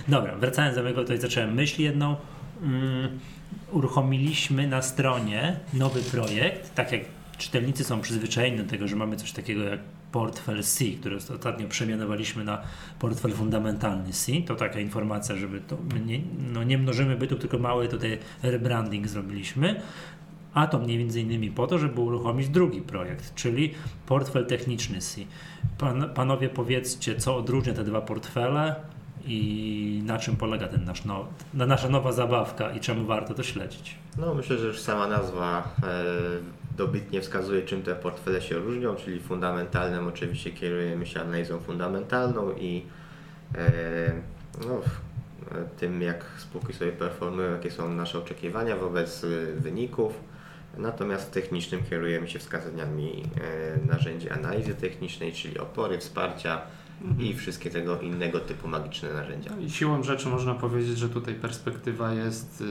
Dobra, 0.15 0.35
wracając 0.35 0.75
do 0.75 0.83
mego, 0.83 1.01
tutaj 1.01 1.19
zacząłem 1.19 1.53
myśl 1.53 1.81
jedną. 1.81 2.15
Mm, 2.63 3.19
uruchomiliśmy 3.71 4.67
na 4.67 4.81
stronie 4.81 5.59
nowy 5.73 6.01
projekt, 6.01 6.75
tak 6.75 6.91
jak 6.91 7.01
czytelnicy 7.37 7.83
są 7.83 8.01
przyzwyczajeni 8.01 8.57
do 8.57 8.63
tego, 8.63 8.87
że 8.87 8.95
mamy 8.95 9.15
coś 9.15 9.31
takiego 9.31 9.63
jak 9.63 9.79
portfel 10.11 10.63
C, 10.63 10.85
który 10.99 11.15
ostatnio 11.15 11.67
przemianowaliśmy 11.67 12.43
na 12.43 12.61
portfel 12.99 13.31
fundamentalny 13.31 14.13
C. 14.13 14.31
To 14.47 14.55
taka 14.55 14.79
informacja, 14.79 15.35
żeby 15.35 15.61
to 15.61 15.77
nie, 16.05 16.19
no 16.53 16.63
nie 16.63 16.77
mnożymy 16.77 17.15
bytu, 17.15 17.35
tylko 17.35 17.59
mały 17.59 17.87
tutaj 17.87 18.19
rebranding 18.43 19.07
zrobiliśmy. 19.07 19.81
A 20.53 20.67
to 20.67 20.79
innymi 21.15 21.51
po 21.51 21.67
to, 21.67 21.77
żeby 21.77 22.01
uruchomić 22.01 22.49
drugi 22.49 22.81
projekt, 22.81 23.35
czyli 23.35 23.73
portfel 24.05 24.45
techniczny 24.45 25.01
C. 25.01 25.21
Pan, 25.77 26.09
panowie 26.13 26.49
powiedzcie, 26.49 27.15
co 27.15 27.37
odróżnia 27.37 27.73
te 27.73 27.83
dwa 27.83 28.01
portfele 28.01 28.75
i 29.25 30.01
na 30.05 30.17
czym 30.17 30.35
polega 30.35 30.67
ten 30.67 30.85
nasz 30.85 31.05
na 31.53 31.65
nasza 31.65 31.89
nowa 31.89 32.11
zabawka 32.11 32.71
i 32.71 32.79
czemu 32.79 33.05
warto 33.05 33.33
to 33.33 33.43
śledzić. 33.43 33.95
No 34.17 34.33
myślę, 34.33 34.57
że 34.57 34.67
już 34.67 34.79
sama 34.79 35.07
nazwa 35.07 35.75
e, 35.83 36.03
dobitnie 36.77 37.21
wskazuje, 37.21 37.61
czym 37.61 37.81
te 37.81 37.95
portfele 37.95 38.41
się 38.41 38.55
różnią, 38.55 38.95
czyli 38.95 39.19
fundamentalnym 39.19 40.07
oczywiście 40.07 40.51
kierujemy 40.51 41.05
się 41.05 41.21
analizą 41.21 41.59
fundamentalną 41.59 42.51
i 42.51 42.85
e, 43.55 44.13
no, 44.67 44.81
e, 45.51 45.65
tym, 45.79 46.01
jak 46.01 46.25
spółki 46.37 46.73
sobie 46.73 46.91
performują, 46.91 47.51
jakie 47.51 47.71
są 47.71 47.93
nasze 47.93 48.19
oczekiwania 48.19 48.77
wobec 48.77 49.23
e, 49.23 49.27
wyników. 49.53 50.32
Natomiast 50.77 51.31
technicznym 51.31 51.83
kierujemy 51.83 52.27
się 52.27 52.39
wskazaniami 52.39 53.23
e, 53.41 53.87
narzędzi 53.87 54.29
analizy 54.29 54.75
technicznej, 54.75 55.33
czyli 55.33 55.59
opory, 55.59 55.97
wsparcia 55.97 56.61
i 57.19 57.33
wszystkie 57.33 57.69
tego 57.69 57.99
innego 58.01 58.39
typu 58.39 58.67
magiczne 58.67 59.13
narzędzia. 59.13 59.51
No 59.55 59.61
i 59.61 59.69
siłą 59.69 60.03
rzeczy 60.03 60.29
można 60.29 60.53
powiedzieć, 60.53 60.97
że 60.97 61.09
tutaj 61.09 61.35
perspektywa 61.35 62.13
jest 62.13 62.61
y, 62.61 62.65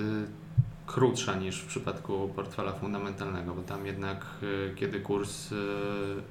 krótsza 0.86 1.34
niż 1.34 1.60
w 1.60 1.66
przypadku 1.66 2.32
portfela 2.36 2.72
fundamentalnego, 2.72 3.54
bo 3.54 3.62
tam 3.62 3.86
jednak 3.86 4.26
y, 4.42 4.74
kiedy 4.76 5.00
kurs 5.00 5.52
y, 5.52 5.56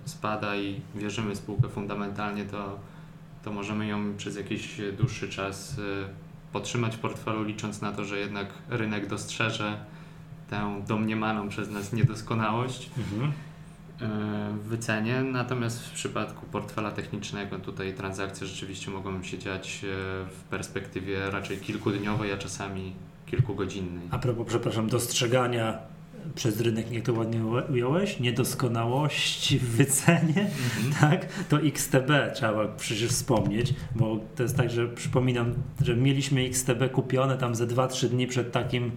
spada 0.05 0.55
i 0.55 0.81
wierzymy 0.95 1.35
w 1.35 1.37
spółkę 1.37 1.69
fundamentalnie, 1.69 2.45
to, 2.45 2.79
to 3.43 3.51
możemy 3.51 3.87
ją 3.87 4.17
przez 4.17 4.35
jakiś 4.35 4.81
dłuższy 4.97 5.29
czas 5.29 5.75
podtrzymać 6.53 6.95
w 6.95 6.99
portfelu, 6.99 7.43
licząc 7.43 7.81
na 7.81 7.91
to, 7.91 8.05
że 8.05 8.19
jednak 8.19 8.47
rynek 8.69 9.07
dostrzeże 9.07 9.85
tę 10.51 10.81
domniemaną 10.87 11.49
przez 11.49 11.69
nas 11.69 11.93
niedoskonałość 11.93 12.89
Mhm. 12.97 13.31
e, 13.31 14.57
w 14.57 14.67
wycenie, 14.67 15.21
natomiast 15.21 15.85
w 15.85 15.91
przypadku 15.91 16.45
portfela 16.45 16.91
technicznego 16.91 17.59
tutaj 17.59 17.93
transakcje 17.93 18.47
rzeczywiście 18.47 18.91
mogą 18.91 19.23
się 19.23 19.37
dziać 19.37 19.83
e, 19.83 19.87
w 20.29 20.43
perspektywie 20.49 21.31
raczej 21.31 21.57
kilkudniowej, 21.57 22.31
a 22.31 22.37
czasami 22.37 22.93
kilkugodzinnej. 23.25 24.07
A 24.11 24.19
propos, 24.19 24.47
przepraszam, 24.47 24.87
dostrzegania 24.87 25.77
przez 26.35 26.61
rynek, 26.61 26.91
jak 26.91 27.03
to 27.03 27.13
ładnie 27.13 27.45
ująłeś, 27.69 28.19
niedoskonałości 28.19 29.59
w 29.59 29.69
wycenie, 29.69 30.49
tak, 31.01 31.25
to 31.49 31.61
XTB 31.61 32.11
trzeba 32.33 32.67
przecież 32.67 33.09
wspomnieć, 33.09 33.73
bo 33.95 34.19
to 34.35 34.43
jest 34.43 34.57
tak, 34.57 34.71
że 34.71 34.87
przypominam, 34.87 35.53
że 35.81 35.95
mieliśmy 35.95 36.41
XTB 36.41 36.91
kupione 36.91 37.37
tam 37.37 37.55
ze 37.55 37.67
2-3 37.67 38.07
dni 38.07 38.27
przed 38.27 38.51
takim 38.51 38.91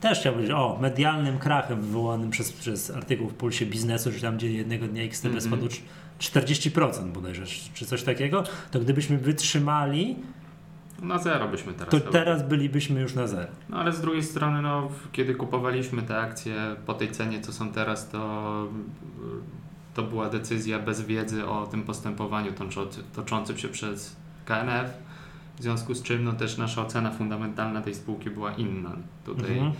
też 0.00 0.20
chciałbym 0.20 0.38
powiedzieć, 0.42 0.56
o, 0.56 0.78
medialnym 0.82 1.38
krachem 1.38 1.80
wywołanym 1.80 2.30
przez, 2.30 2.52
przez 2.52 2.90
artykuł 2.90 3.28
w 3.28 3.34
Pulsie 3.34 3.66
Biznesu, 3.66 4.12
że 4.12 4.20
tam 4.20 4.36
gdzie 4.36 4.52
jednego 4.52 4.88
dnia 4.88 5.02
XTB 5.02 5.26
Mhm. 5.26 5.42
spadł 5.44 5.66
cz- 5.66 5.80
40% 6.18 7.12
bodajże, 7.12 7.42
czy 7.74 7.86
coś 7.86 8.02
takiego, 8.02 8.44
to 8.70 8.80
gdybyśmy 8.80 9.18
wytrzymali, 9.18 10.16
Na 11.02 11.18
zero 11.18 11.48
byśmy 11.48 11.72
teraz. 11.72 11.88
to 11.90 12.00
teraz 12.00 12.48
bylibyśmy 12.48 13.00
już 13.00 13.14
na 13.14 13.26
zero. 13.26 13.52
No 13.68 13.76
ale 13.76 13.92
z 13.92 14.00
drugiej 14.00 14.22
strony, 14.22 14.62
no, 14.62 14.88
kiedy 15.12 15.34
kupowaliśmy 15.34 16.02
te 16.02 16.18
akcje 16.18 16.54
po 16.86 16.94
tej 16.94 17.10
cenie, 17.10 17.40
co 17.40 17.52
są 17.52 17.72
teraz, 17.72 18.08
to, 18.08 18.66
to 19.94 20.02
była 20.02 20.28
decyzja 20.30 20.78
bez 20.78 21.00
wiedzy 21.02 21.46
o 21.46 21.66
tym 21.66 21.82
postępowaniu 21.82 22.52
toczący, 22.52 23.00
toczącym 23.16 23.58
się 23.58 23.68
przez 23.68 24.16
KNF. 24.44 24.90
W 25.58 25.62
związku 25.62 25.94
z 25.94 26.02
czym 26.02 26.24
no, 26.24 26.32
też 26.32 26.58
nasza 26.58 26.82
ocena 26.82 27.10
fundamentalna 27.10 27.82
tej 27.82 27.94
spółki 27.94 28.30
była 28.30 28.52
inna. 28.52 28.96
Tutaj 29.24 29.58
Mhm. 29.58 29.72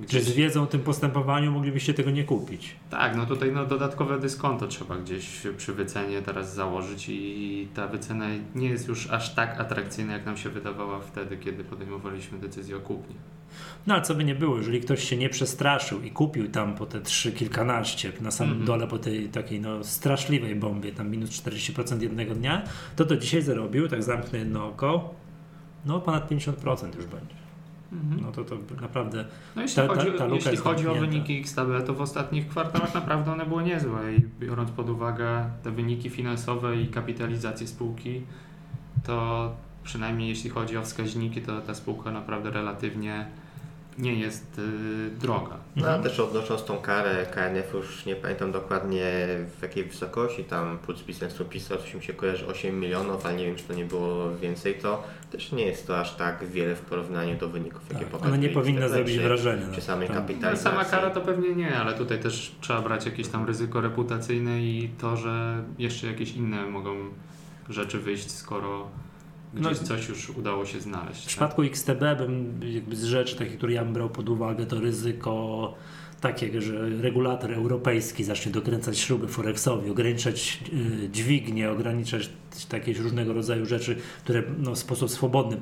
Czy 0.00 0.06
gdzieś, 0.06 0.22
z 0.24 0.32
wiedzą 0.32 0.62
o 0.62 0.66
tym 0.66 0.80
postępowaniu 0.80 1.52
moglibyście 1.52 1.94
tego 1.94 2.10
nie 2.10 2.24
kupić? 2.24 2.76
Tak, 2.90 3.16
no 3.16 3.26
tutaj 3.26 3.52
no, 3.52 3.66
dodatkowe 3.66 4.20
dyskonto 4.20 4.66
trzeba 4.66 4.96
gdzieś 4.96 5.42
przy 5.56 5.72
wycenie 5.72 6.22
teraz 6.22 6.54
założyć 6.54 7.06
i 7.08 7.68
ta 7.74 7.86
wycena 7.88 8.26
nie 8.54 8.68
jest 8.68 8.88
już 8.88 9.10
aż 9.10 9.34
tak 9.34 9.60
atrakcyjna, 9.60 10.12
jak 10.12 10.26
nam 10.26 10.36
się 10.36 10.50
wydawała 10.50 11.00
wtedy, 11.00 11.36
kiedy 11.36 11.64
podejmowaliśmy 11.64 12.38
decyzję 12.38 12.76
o 12.76 12.80
kupnie. 12.80 13.14
No 13.86 13.94
ale 13.94 14.02
co 14.02 14.14
by 14.14 14.24
nie 14.24 14.34
było, 14.34 14.56
jeżeli 14.56 14.80
ktoś 14.80 15.04
się 15.08 15.16
nie 15.16 15.28
przestraszył 15.28 16.02
i 16.02 16.10
kupił 16.10 16.48
tam 16.50 16.74
po 16.74 16.86
te 16.86 17.00
trzy 17.00 17.32
kilkanaście 17.32 18.12
na 18.20 18.30
samym 18.30 18.52
Mhm. 18.52 18.66
dole 18.66 18.86
po 18.86 18.98
tej 18.98 19.28
takiej 19.28 19.60
no, 19.60 19.84
straszliwej 19.84 20.54
bombie, 20.56 20.92
tam 20.92 21.10
minus 21.10 21.30
40% 21.30 22.02
jednego 22.02 22.34
dnia, 22.34 22.62
to 22.96 23.04
to 23.04 23.16
dzisiaj 23.16 23.42
zarobił, 23.42 23.88
tak 23.88 24.02
zamknę 24.02 24.38
jedno 24.38 24.66
oko, 24.66 25.14
no 25.86 26.00
ponad 26.00 26.30
50% 26.30 26.96
już 26.96 27.06
będzie. 27.06 27.34
No 27.92 28.32
to 28.32 28.44
to 28.44 28.56
naprawdę 28.80 29.24
No 29.56 29.62
jeśli 29.62 29.82
Ta- 29.82 29.88
chodzi, 29.88 30.12
ta 30.18 30.26
jeśli 30.26 30.56
chodzi 30.56 30.88
o 30.88 30.94
wyniki 30.94 31.40
XTB, 31.40 31.86
to 31.86 31.94
w 31.94 32.00
ostatnich 32.00 32.48
kwartałach 32.48 32.94
naprawdę 32.94 33.32
one 33.32 33.46
były 33.46 33.62
niezłe 33.62 34.14
i 34.14 34.20
biorąc 34.40 34.70
pod 34.70 34.90
uwagę 34.90 35.50
te 35.62 35.70
wyniki 35.70 36.10
finansowe 36.10 36.80
i 36.80 36.88
kapitalizację 36.88 37.66
spółki, 37.66 38.22
to 39.04 39.52
przynajmniej 39.82 40.28
jeśli 40.28 40.50
chodzi 40.50 40.76
o 40.76 40.82
wskaźniki, 40.82 41.42
to 41.42 41.60
ta 41.60 41.74
spółka 41.74 42.10
naprawdę 42.10 42.50
relatywnie 42.50 43.26
nie 43.98 44.14
jest 44.14 44.58
y, 44.58 45.10
droga. 45.20 45.56
No 45.76 45.82
Mhm. 45.82 46.00
a 46.00 46.02
też 46.02 46.20
odnosząc 46.20 46.64
tą 46.64 46.78
karę 46.78 47.26
KNF 47.34 47.74
już 47.74 48.06
nie 48.06 48.16
pamiętam 48.16 48.52
dokładnie 48.52 49.04
w 49.58 49.62
jakiej 49.62 49.84
wysokości, 49.84 50.44
tam 50.44 50.78
Puls 50.78 51.02
Biznesu 51.02 51.44
pisał, 51.44 51.78
coś 51.78 51.94
mi 51.94 52.02
się 52.02 52.12
kojarzy 52.12 52.46
8 52.46 52.80
milionów, 52.80 53.26
ale 53.26 53.36
nie 53.36 53.46
wiem 53.46 53.56
czy 53.56 53.64
to 53.64 53.74
nie 53.74 53.84
było 53.84 54.36
więcej, 54.36 54.74
to 54.74 55.02
też 55.32 55.52
nie 55.52 55.66
jest 55.66 55.86
to 55.86 56.00
aż 56.00 56.14
tak 56.16 56.44
wiele 56.48 56.74
w 56.76 56.80
porównaniu 56.80 57.38
do 57.38 57.48
wyników, 57.48 57.80
jakie 57.88 58.00
tak, 58.04 58.08
pokazuje 58.08 58.34
ona 58.34 58.42
nie 58.42 58.48
powinna 58.48 58.88
zrobić 58.88 59.18
wrażenia. 59.18 59.66
czy 59.70 59.76
no. 59.76 59.82
samej 59.82 60.08
No, 60.08 60.14
kapitalizacji. 60.14 60.64
sama 60.70 60.84
kara 60.84 61.10
to 61.10 61.20
pewnie 61.20 61.54
nie, 61.54 61.76
ale 61.76 61.94
tutaj 61.94 62.18
też 62.18 62.54
trzeba 62.60 62.82
brać 62.82 63.06
jakieś 63.06 63.28
tam 63.28 63.46
ryzyko 63.46 63.80
reputacyjne 63.80 64.62
i 64.62 64.90
to, 65.00 65.16
że 65.16 65.62
jeszcze 65.78 66.06
jakieś 66.06 66.32
inne 66.36 66.66
mogą 66.66 66.96
rzeczy 67.68 67.98
wyjść, 67.98 68.30
skoro 68.30 68.78
No 68.78 68.88
gdzieś 69.54 69.82
i- 69.82 69.84
coś 69.84 70.08
już 70.08 70.30
udało 70.30 70.66
się 70.66 70.80
znaleźć. 70.80 71.18
W 71.20 71.22
tak? 71.22 71.28
przypadku 71.28 71.62
XTB 71.62 72.00
bym 72.18 72.60
jakby 72.72 72.96
z 72.96 73.04
rzeczy 73.04 73.36
takich, 73.36 73.56
które 73.56 73.72
ja 73.72 73.84
bym 73.84 73.92
brał 73.94 74.10
pod 74.10 74.28
uwagę, 74.28 74.66
to 74.66 74.80
ryzyko 74.80 75.74
takie, 76.20 76.62
że 76.62 76.88
regulator 76.88 77.52
europejski 77.52 78.24
zacznie 78.24 78.52
dokręcać 78.52 78.98
śruby 78.98 79.28
Forexowi, 79.28 79.90
ograniczać 79.90 80.60
y, 81.04 81.08
dźwignie, 81.12 81.70
ograniczać 81.70 82.30
takie 82.68 82.92
różnego 82.92 83.32
rodzaju 83.32 83.66
rzeczy, 83.66 83.96
które 84.24 84.42
no, 84.58 84.74
w 84.74 84.78
sposób 84.78 85.10
swobodny 85.10 85.60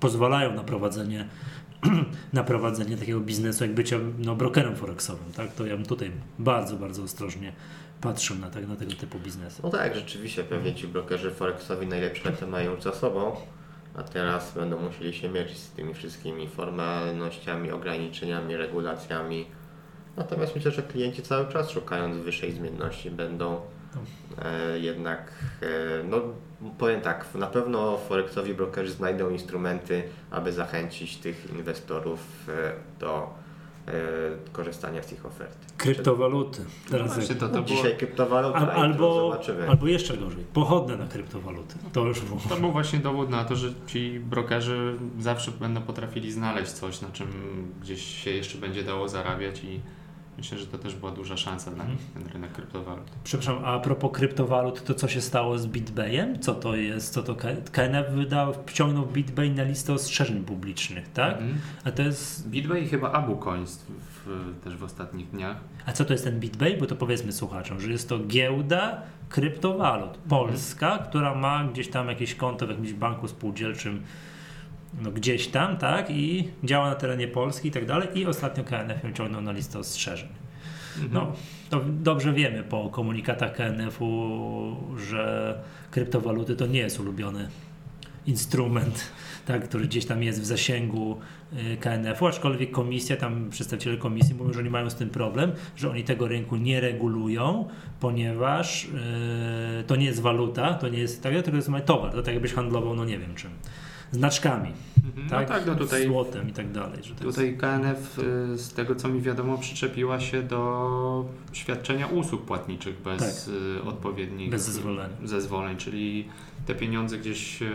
pozwalają 0.00 0.54
na 0.54 0.64
prowadzenie 0.64 1.28
na 2.32 2.44
prowadzenie 2.44 2.96
takiego 2.96 3.20
biznesu, 3.20 3.64
jak 3.64 3.74
bycia 3.74 3.96
no, 4.18 4.36
brokerem 4.36 4.76
forexowym, 4.76 5.32
tak? 5.32 5.54
To 5.54 5.66
ja 5.66 5.76
bym 5.76 5.86
tutaj 5.86 6.10
bardzo, 6.38 6.76
bardzo 6.76 7.02
ostrożnie 7.02 7.52
patrzył 8.00 8.36
na, 8.36 8.50
tak, 8.50 8.68
na 8.68 8.76
tego 8.76 8.92
typu 8.92 9.18
biznesy. 9.18 9.60
No 9.62 9.70
tak, 9.70 9.94
rzeczywiście 9.94 10.44
pewnie 10.44 10.74
ci 10.74 10.88
brokerzy 10.88 11.30
Forexowi 11.30 11.86
najlepsze 11.86 12.30
lata 12.30 12.46
mają 12.46 12.74
już 12.74 12.82
za 12.82 12.92
sobą, 12.92 13.36
a 13.94 14.02
teraz 14.02 14.54
będą 14.54 14.80
musieli 14.80 15.14
się 15.14 15.28
mierzyć 15.28 15.58
z 15.58 15.70
tymi 15.70 15.94
wszystkimi 15.94 16.48
formalnościami, 16.48 17.70
ograniczeniami, 17.70 18.56
regulacjami. 18.56 19.46
Natomiast 20.16 20.54
myślę, 20.54 20.70
że 20.70 20.82
klienci 20.82 21.22
cały 21.22 21.52
czas 21.52 21.70
szukając 21.70 22.16
wyższej 22.16 22.52
zmienności 22.52 23.10
będą 23.10 23.60
e, 24.42 24.78
jednak, 24.78 25.32
e, 25.62 26.02
no 26.04 26.20
powiem 26.78 27.00
tak, 27.00 27.34
na 27.34 27.46
pewno 27.46 27.98
Forexowi 27.98 28.54
brokerzy 28.54 28.92
znajdą 28.92 29.30
instrumenty, 29.30 30.02
aby 30.30 30.52
zachęcić 30.52 31.16
tych 31.16 31.50
inwestorów 31.52 32.20
e, 32.48 32.72
do 33.00 33.34
korzystania 34.52 35.02
z 35.02 35.12
ich 35.12 35.26
oferty. 35.26 35.66
Kryptowaluty. 35.76 36.64
Teraz 36.90 37.08
no 37.08 37.14
właśnie, 37.14 37.34
to, 37.34 37.48
to 37.48 37.62
było... 37.62 37.64
Dzisiaj 37.64 37.96
kryptowaluta, 37.96 38.58
Al, 38.58 38.70
albo, 38.70 39.38
albo 39.68 39.86
jeszcze 39.86 40.16
gorzej, 40.16 40.44
pochodne 40.52 40.96
na 40.96 41.06
kryptowaluty. 41.06 41.74
To 41.92 42.04
już 42.04 42.20
było. 42.20 42.40
To 42.48 42.56
był 42.56 42.72
właśnie 42.72 42.98
dowód 42.98 43.30
na 43.30 43.44
to, 43.44 43.56
że 43.56 43.72
ci 43.86 44.20
brokerzy 44.20 44.94
zawsze 45.20 45.50
będą 45.50 45.82
potrafili 45.82 46.32
znaleźć 46.32 46.72
coś, 46.72 47.00
na 47.00 47.08
czym 47.10 47.28
gdzieś 47.82 48.24
się 48.24 48.30
jeszcze 48.30 48.58
będzie 48.58 48.82
dało 48.82 49.08
zarabiać 49.08 49.64
i 49.64 49.80
Myślę, 50.38 50.58
że 50.58 50.66
to 50.66 50.78
też 50.78 50.94
była 50.94 51.12
duża 51.12 51.36
szansa 51.36 51.70
na 51.70 51.84
mhm. 51.84 51.98
ten 52.14 52.32
rynek 52.32 52.52
kryptowalut. 52.52 53.04
Przepraszam, 53.24 53.64
a 53.64 53.78
propos 53.78 54.10
kryptowalut, 54.12 54.84
to 54.84 54.94
co 54.94 55.08
się 55.08 55.20
stało 55.20 55.58
z 55.58 55.66
BitBayem? 55.66 56.40
Co 56.40 56.54
to 56.54 56.76
jest? 56.76 57.12
Co 57.12 57.22
to 57.22 57.36
KNF 57.72 58.10
wydał, 58.10 58.54
wciągnął 58.66 59.06
BitBay 59.06 59.50
na 59.50 59.62
listę 59.62 59.92
ostrzeżeń 59.92 60.44
publicznych, 60.44 61.12
tak? 61.12 61.32
Mhm. 61.32 61.58
A 61.84 61.90
to 61.90 62.02
jest... 62.02 62.48
BitBay 62.48 62.86
chyba 62.88 63.12
AbuCoins 63.12 63.84
w, 64.26 64.54
też 64.64 64.76
w 64.76 64.84
ostatnich 64.84 65.30
dniach. 65.30 65.56
A 65.86 65.92
co 65.92 66.04
to 66.04 66.12
jest 66.12 66.24
ten 66.24 66.40
BitBay? 66.40 66.76
Bo 66.76 66.86
to 66.86 66.96
powiedzmy 66.96 67.32
słuchaczom, 67.32 67.80
że 67.80 67.90
jest 67.90 68.08
to 68.08 68.18
giełda 68.18 69.02
kryptowalut 69.28 70.18
polska, 70.28 70.98
która 70.98 71.34
ma 71.34 71.64
gdzieś 71.64 71.88
tam 71.88 72.08
jakieś 72.08 72.34
konto 72.34 72.66
w 72.66 72.70
jakimś 72.70 72.92
banku 72.92 73.28
spółdzielczym 73.28 74.02
no, 75.02 75.10
gdzieś 75.10 75.48
tam, 75.48 75.76
tak, 75.76 76.10
i 76.10 76.48
działa 76.64 76.90
na 76.90 76.94
terenie 76.94 77.28
Polski 77.28 77.68
i 77.68 77.70
tak 77.70 77.86
dalej 77.86 78.08
i 78.14 78.26
ostatnio 78.26 78.64
KNF 78.64 79.04
ją 79.04 79.12
ciągnął 79.12 79.40
na 79.40 79.52
listę 79.52 79.78
ostrzeżeń. 79.78 80.28
Mhm. 80.96 81.12
No, 81.12 81.32
to 81.70 81.84
dobrze 81.88 82.32
wiemy 82.32 82.62
po 82.62 82.90
komunikatach 82.90 83.52
KNF-u, 83.52 84.76
że 85.08 85.54
kryptowaluty 85.90 86.56
to 86.56 86.66
nie 86.66 86.78
jest 86.78 87.00
ulubiony 87.00 87.48
instrument, 88.26 89.10
tak, 89.46 89.68
który 89.68 89.84
gdzieś 89.84 90.06
tam 90.06 90.22
jest 90.22 90.40
w 90.40 90.44
zasięgu 90.44 91.16
y, 91.52 91.76
KNF-u, 91.76 92.26
aczkolwiek 92.26 92.70
komisja, 92.70 93.16
tam 93.16 93.50
przedstawiciele 93.50 93.96
komisji 93.96 94.34
mówią, 94.34 94.52
że 94.52 94.60
oni 94.60 94.70
mają 94.70 94.90
z 94.90 94.94
tym 94.94 95.10
problem, 95.10 95.52
że 95.76 95.90
oni 95.90 96.04
tego 96.04 96.28
rynku 96.28 96.56
nie 96.56 96.80
regulują, 96.80 97.68
ponieważ 98.00 98.84
yy, 98.84 99.84
to 99.86 99.96
nie 99.96 100.06
jest 100.06 100.20
waluta, 100.20 100.74
to 100.74 100.88
nie 100.88 100.98
jest 100.98 101.22
tak, 101.22 101.32
tylko 101.32 101.56
jest 101.56 101.70
towar, 101.86 102.12
to 102.12 102.22
tak 102.22 102.34
jakbyś 102.34 102.52
handlował, 102.52 102.94
no 102.94 103.04
nie 103.04 103.18
wiem 103.18 103.34
czym 103.34 103.50
znaczkami. 104.12 104.72
Mhm. 105.04 105.28
Tak? 105.28 105.48
No 105.48 105.54
tak, 105.54 105.66
no 105.66 105.74
tutaj, 105.74 106.06
złotem 106.06 106.48
i 106.48 106.52
tak 106.52 106.72
dalej. 106.72 106.98
Tutaj 107.20 107.46
jest... 107.46 107.60
KNF 107.60 108.18
y, 108.18 108.58
z 108.58 108.72
tego 108.72 108.94
co 108.94 109.08
mi 109.08 109.20
wiadomo 109.20 109.58
przyczepiła 109.58 110.20
się 110.20 110.42
do 110.42 111.24
świadczenia 111.52 112.06
usług 112.06 112.42
płatniczych 112.42 113.02
bez 113.02 113.44
tak. 113.44 113.54
Y, 113.54 113.82
odpowiednich 113.82 114.50
bez 114.50 114.62
zezwoleń. 114.62 115.10
zezwoleń, 115.24 115.76
czyli 115.76 116.28
te 116.66 116.74
pieniądze 116.74 117.18
gdzieś 117.18 117.62
y, 117.62 117.68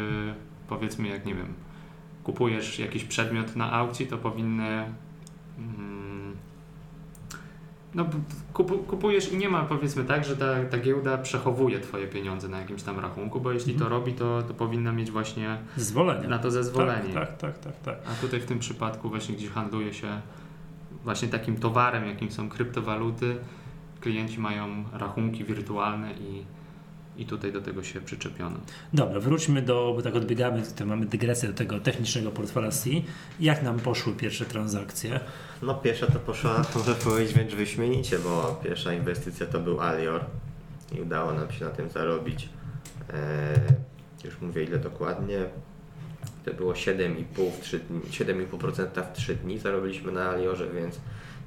powiedzmy 0.70 1.08
jak 1.08 1.26
nie 1.26 1.36
wiem 1.36 1.54
kupujesz 2.24 2.80
jakiś 2.80 3.04
przedmiot 3.04 3.56
na 3.56 3.72
aukcji 3.72 4.08
to 4.08 4.18
powinny 4.18 4.86
no, 7.96 8.06
kupujesz 8.88 9.32
i 9.32 9.38
nie 9.38 9.50
ma 9.50 9.64
powiedzmy 9.64 10.04
tak, 10.04 10.26
że 10.26 10.38
ta, 10.38 10.66
ta 10.66 10.78
giełda 10.78 11.18
przechowuje 11.18 11.80
twoje 11.80 12.08
pieniądze 12.08 12.50
na 12.50 12.60
jakimś 12.60 12.84
tam 12.84 13.00
rachunku, 13.00 13.42
bo 13.42 13.52
jeśli 13.52 13.74
to 13.74 13.84
mhm. 13.84 13.92
robi, 13.92 14.14
to, 14.14 14.42
to 14.42 14.54
powinna 14.54 14.92
mieć 14.92 15.12
właśnie 15.12 15.58
zezwolenie. 15.78 16.28
na 16.28 16.40
to 16.40 16.52
zezwolenie. 16.52 17.14
Tak, 17.14 17.38
tak, 17.38 17.38
tak, 17.38 17.60
tak, 17.60 17.80
tak. 17.82 17.96
A 18.12 18.22
tutaj 18.22 18.40
w 18.40 18.46
tym 18.46 18.60
przypadku 18.60 19.10
właśnie 19.10 19.36
gdzie 19.36 19.48
handluje 19.48 19.94
się 19.94 20.08
właśnie 21.04 21.28
takim 21.28 21.58
towarem, 21.58 22.08
jakim 22.08 22.32
są 22.32 22.50
kryptowaluty, 22.50 23.36
klienci 24.02 24.40
mają 24.40 24.84
rachunki 24.94 25.44
wirtualne 25.44 26.14
i 26.14 26.44
i 27.18 27.26
tutaj 27.26 27.54
do 27.54 27.62
tego 27.62 27.84
się 27.84 28.02
przyczepiono. 28.02 28.58
Dobra, 28.94 29.20
wróćmy 29.20 29.62
do, 29.62 29.94
bo 29.96 30.02
tak 30.02 30.16
odbiegamy, 30.16 30.64
to 30.76 30.86
mamy 30.86 31.06
dygresję 31.06 31.50
do 31.50 31.56
tego 31.56 31.80
technicznego 31.80 32.32
portfela 32.32 32.72
C. 32.72 32.90
Jak 33.40 33.64
nam 33.64 33.80
poszły 33.80 34.14
pierwsze 34.14 34.46
transakcje? 34.46 35.20
No 35.62 35.76
pierwsza 35.76 36.08
to 36.08 36.20
poszła, 36.20 36.66
może 36.76 36.96
powiedzieć 36.96 37.34
wręcz 37.34 37.54
wyśmienicie, 37.56 38.20
bo 38.20 38.60
pierwsza 38.64 38.94
inwestycja 38.94 39.46
to 39.46 39.60
był 39.60 39.82
Alior 39.82 40.26
i 40.98 41.02
udało 41.02 41.34
nam 41.34 41.52
się 41.52 41.66
na 41.66 41.72
tym 41.72 41.90
zarobić. 41.90 42.50
Eee, 43.14 44.26
już 44.26 44.42
mówię 44.42 44.64
ile 44.64 44.80
dokładnie. 44.80 45.46
To 46.46 46.54
było 46.54 46.74
7,5 46.74 47.52
w 47.52 47.62
3 47.62 47.80
dni, 47.80 48.02
7,5% 48.02 49.04
w 49.04 49.14
3 49.14 49.36
dni 49.36 49.60
zarobiliśmy 49.60 50.12
na 50.12 50.30
Aliorze, 50.30 50.68
więc 50.70 51.00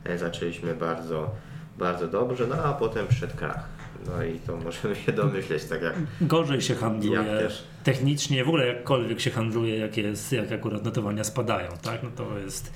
e, 0.05 0.19
zaczęliśmy 0.19 0.75
bardzo, 0.75 1.31
bardzo 1.79 2.09
dobrze, 2.09 2.47
no 2.47 2.55
a 2.55 2.73
potem 2.73 3.07
przyszedł 3.07 3.37
krach. 3.37 3.74
No 4.07 4.25
i 4.25 4.39
to 4.39 4.57
możemy 4.57 4.97
się 4.97 5.13
domyśleć, 5.13 5.65
tak 5.65 5.83
jak. 5.83 5.95
Gorzej 6.21 6.61
się 6.61 6.75
handluje. 6.75 7.49
Technicznie, 7.85 8.45
w 8.45 8.49
ogóle 8.49 8.67
jakkolwiek 8.67 9.21
się 9.21 9.31
handluje, 9.31 9.79
jak, 9.79 9.97
jest, 9.97 10.33
jak 10.33 10.53
akurat 10.53 10.85
notowania 10.85 11.25
spadają, 11.25 11.71
tak? 11.83 12.03
No 12.03 12.11
to 12.17 12.39
jest. 12.39 12.73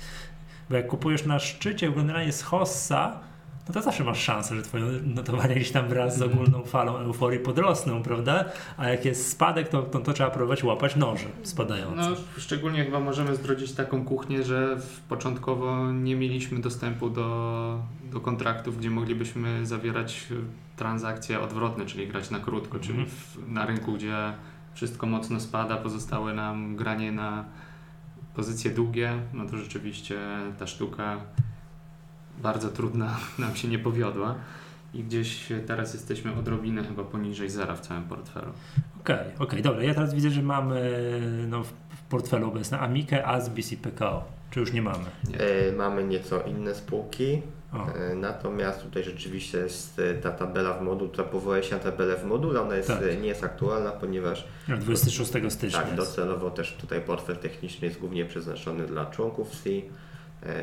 Bo 0.69 0.75
jak 0.75 0.87
kupujesz 0.87 1.25
na 1.25 1.39
szczycie 1.39 1.91
generalnie 1.91 2.31
z 2.31 2.41
Hossa, 2.41 3.19
no 3.67 3.73
to 3.73 3.81
zawsze 3.81 4.03
masz 4.03 4.19
szansę, 4.19 4.55
że 4.55 4.61
twoje 4.61 4.83
notowania 5.03 5.55
gdzieś 5.55 5.71
tam 5.71 5.87
wraz 5.87 6.17
z 6.17 6.21
ogólną 6.21 6.63
falą 6.63 6.97
euforii 6.97 7.39
podrosną, 7.39 8.03
prawda? 8.03 8.45
A 8.77 8.89
jak 8.89 9.05
jest 9.05 9.31
spadek, 9.31 9.69
to, 9.69 9.81
to, 9.81 9.99
to 9.99 10.13
trzeba 10.13 10.29
próbować 10.29 10.63
łapać 10.63 10.95
noże 10.95 11.27
spadające. 11.43 12.09
No, 12.09 12.15
szczególnie 12.37 12.85
chyba 12.85 12.99
możemy 12.99 13.35
zdrodzić 13.35 13.71
taką 13.71 14.05
kuchnię, 14.05 14.43
że 14.43 14.77
początkowo 15.09 15.91
nie 15.91 16.15
mieliśmy 16.15 16.59
dostępu 16.59 17.09
do, 17.09 17.79
do 18.11 18.19
kontraktów, 18.19 18.77
gdzie 18.77 18.89
moglibyśmy 18.89 19.65
zawierać 19.65 20.27
transakcje 20.75 21.39
odwrotne, 21.41 21.85
czyli 21.85 22.07
grać 22.07 22.29
na 22.29 22.39
krótko, 22.39 22.79
czyli 22.79 22.99
mhm. 22.99 23.17
w, 23.17 23.51
na 23.51 23.65
rynku, 23.65 23.93
gdzie 23.93 24.33
wszystko 24.73 25.07
mocno 25.07 25.39
spada, 25.39 25.77
pozostały 25.77 26.33
nam 26.33 26.75
granie 26.75 27.11
na 27.11 27.45
pozycje 28.35 28.71
długie, 28.71 29.13
no 29.33 29.45
to 29.45 29.57
rzeczywiście 29.57 30.19
ta 30.59 30.67
sztuka 30.67 31.17
bardzo 32.39 32.69
trudna 32.69 33.17
nam 33.39 33.55
się 33.55 33.67
nie 33.67 33.79
powiodła 33.79 34.35
i 34.93 35.03
gdzieś 35.03 35.47
teraz 35.67 35.93
jesteśmy 35.93 36.35
odrobinę 36.35 36.83
chyba 36.83 37.03
poniżej 37.03 37.49
zera 37.49 37.75
w 37.75 37.79
całym 37.79 38.03
portfelu. 38.03 38.51
Okej, 39.01 39.15
okay, 39.15 39.27
okej, 39.27 39.37
okay, 39.39 39.61
dobra. 39.61 39.83
Ja 39.83 39.93
teraz 39.93 40.13
widzę, 40.13 40.29
że 40.29 40.41
mamy 40.41 40.91
no, 41.47 41.63
w 41.63 41.73
portfelu 42.09 42.47
obecne 42.47 42.79
Amikę, 42.79 43.25
Asbis 43.25 43.71
i 43.71 43.77
PKO. 43.77 44.23
Czy 44.51 44.59
już 44.59 44.73
nie 44.73 44.81
mamy? 44.81 45.05
Nie. 45.29 45.37
E, 45.39 45.71
mamy 45.71 46.03
nieco 46.03 46.41
inne 46.41 46.75
spółki. 46.75 47.41
E, 47.73 48.15
natomiast 48.15 48.83
tutaj 48.83 49.03
rzeczywiście 49.03 49.57
jest 49.57 49.99
e, 49.99 50.13
ta 50.13 50.31
tabela 50.31 50.73
w 50.73 50.81
modulu, 50.81 51.11
ta 51.11 51.23
powołuje 51.23 51.63
się 51.63 51.75
na 51.75 51.81
tabelę 51.81 52.17
w 52.17 52.25
module, 52.25 52.61
ona 52.61 52.75
jest, 52.75 52.87
tak. 52.87 53.21
Nie 53.21 53.27
jest 53.27 53.43
aktualna, 53.43 53.91
ponieważ 53.91 54.47
26 54.67 55.31
stycznia. 55.49 55.81
Tak, 55.81 55.95
docelowo 55.95 56.51
też 56.51 56.73
tutaj 56.73 57.01
portfel 57.01 57.37
techniczny 57.37 57.87
jest 57.87 57.99
głównie 57.99 58.25
przeznaczony 58.25 58.85
dla 58.85 59.05
członków 59.05 59.49
C, 59.51 59.69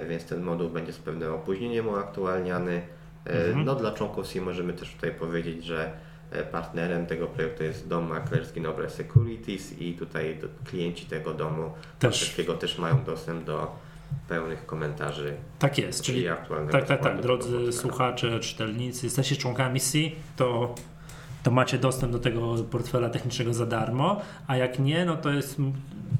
więc 0.08 0.24
ten 0.24 0.42
moduł 0.42 0.70
będzie 0.70 0.92
z 0.92 0.98
pewnym 0.98 1.32
opóźnieniem 1.34 1.88
uaktualniany. 1.88 2.82
Mhm. 3.24 3.64
No 3.64 3.74
dla 3.74 3.92
członków 3.92 4.26
C 4.28 4.40
możemy 4.40 4.72
też 4.72 4.92
tutaj 4.94 5.10
powiedzieć, 5.10 5.64
że 5.64 5.92
partnerem 6.52 7.06
tego 7.06 7.26
projektu 7.26 7.64
jest 7.64 7.88
dom 7.88 8.08
maklerski 8.08 8.60
Noble 8.60 8.90
Securities 8.90 9.78
i 9.78 9.94
tutaj 9.94 10.38
klienci 10.64 11.06
tego 11.06 11.34
domu 11.34 11.70
też. 11.98 12.36
też 12.60 12.78
mają 12.78 13.04
dostęp 13.04 13.44
do 13.44 13.76
pełnych 14.28 14.66
komentarzy. 14.66 15.34
Tak 15.58 15.78
jest, 15.78 16.02
czyli 16.02 16.24
tak, 16.70 16.86
tak, 16.86 17.02
tak, 17.02 17.20
drodzy 17.20 17.72
słuchacze, 17.72 18.40
czytelnicy, 18.40 19.06
jesteście 19.06 19.36
członkami 19.36 19.80
C, 19.80 19.98
to, 20.36 20.74
to 21.42 21.50
macie 21.50 21.78
dostęp 21.78 22.12
do 22.12 22.18
tego 22.18 22.54
portfela 22.70 23.10
technicznego 23.10 23.54
za 23.54 23.66
darmo, 23.66 24.20
a 24.46 24.56
jak 24.56 24.78
nie, 24.78 25.04
no 25.04 25.16
to 25.16 25.30
jest 25.30 25.56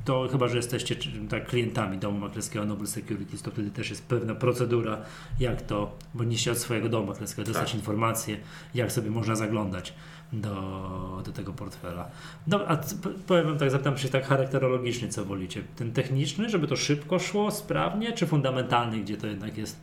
to 0.07 0.29
chyba, 0.29 0.49
że 0.49 0.57
jesteście 0.57 0.97
tak, 1.29 1.47
klientami 1.47 1.99
domu 1.99 2.19
maklerskiego 2.19 2.65
Noble 2.65 2.87
Securities, 2.87 3.43
to 3.43 3.51
wtedy 3.51 3.71
też 3.71 3.91
jest 3.91 4.07
pewna 4.07 4.35
procedura, 4.35 5.03
jak 5.41 5.63
to, 5.63 5.99
bo 6.15 6.25
niście 6.25 6.53
od 6.53 6.59
swojego 6.59 6.89
domu 6.89 7.07
maklerskiego 7.07 7.47
dostać 7.47 7.71
tak. 7.71 7.75
informacje, 7.75 8.37
jak 8.75 8.93
sobie 8.93 9.11
można 9.11 9.35
zaglądać 9.35 9.95
do, 10.33 11.23
do 11.25 11.33
tego 11.33 11.53
portfela. 11.53 12.11
No, 12.47 12.61
a 12.69 12.79
powiem 13.27 13.47
wam 13.47 13.59
tak, 13.59 13.71
zapytam 13.71 13.99
się 13.99 14.09
tak 14.09 14.27
charakterologicznie, 14.27 15.09
co 15.09 15.25
wolicie? 15.25 15.63
Ten 15.77 15.93
techniczny, 15.93 16.49
żeby 16.49 16.67
to 16.67 16.77
szybko 16.77 17.19
szło, 17.19 17.51
sprawnie, 17.51 18.13
czy 18.13 18.27
fundamentalny, 18.27 19.01
gdzie 19.01 19.17
to 19.17 19.27
jednak 19.27 19.59
jest, 19.59 19.81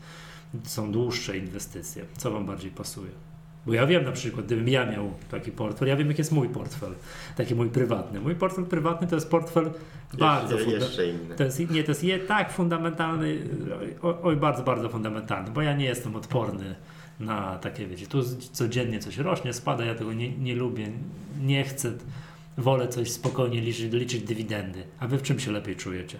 są 0.63 0.91
dłuższe 0.91 1.37
inwestycje? 1.37 2.05
Co 2.17 2.31
wam 2.31 2.45
bardziej 2.45 2.71
pasuje? 2.71 3.32
Bo 3.65 3.73
ja 3.73 3.87
wiem 3.87 4.03
na 4.05 4.11
przykład, 4.11 4.45
gdybym 4.45 4.69
ja 4.69 4.85
miał 4.85 5.13
taki 5.31 5.51
portfel, 5.51 5.87
ja 5.87 5.95
wiem 5.95 6.07
jaki 6.07 6.21
jest 6.21 6.31
mój 6.31 6.49
portfel, 6.49 6.93
taki 7.35 7.55
mój 7.55 7.69
prywatny. 7.69 8.19
Mój 8.19 8.35
portfel 8.35 8.65
prywatny 8.65 9.07
to 9.07 9.15
jest 9.15 9.29
portfel 9.29 9.71
bardzo 10.19 10.55
jeszcze, 10.55 10.71
jeszcze 10.71 11.07
inny. 11.07 11.35
To 11.35 11.43
jest, 11.43 11.59
nie, 11.59 11.83
to 11.83 11.91
jest 11.91 12.03
je, 12.03 12.19
tak 12.19 12.51
fundamentalny, 12.51 13.37
oj, 14.01 14.15
oj, 14.23 14.35
bardzo, 14.35 14.63
bardzo 14.63 14.89
fundamentalny, 14.89 15.51
bo 15.51 15.61
ja 15.61 15.75
nie 15.75 15.85
jestem 15.85 16.15
odporny 16.15 16.75
na 17.19 17.57
takie, 17.57 17.87
wiecie, 17.87 18.07
tu 18.07 18.23
codziennie 18.51 18.99
coś 18.99 19.17
rośnie, 19.17 19.53
spada, 19.53 19.85
ja 19.85 19.95
tego 19.95 20.13
nie, 20.13 20.37
nie 20.37 20.55
lubię, 20.55 20.87
nie 21.41 21.63
chcę, 21.63 21.91
wolę 22.57 22.87
coś 22.87 23.11
spokojnie 23.11 23.61
liczyć, 23.61 23.93
liczyć 23.93 24.23
dywidendy. 24.23 24.83
A 24.99 25.07
wy 25.07 25.17
w 25.17 25.21
czym 25.21 25.39
się 25.39 25.51
lepiej 25.51 25.75
czujecie? 25.75 26.19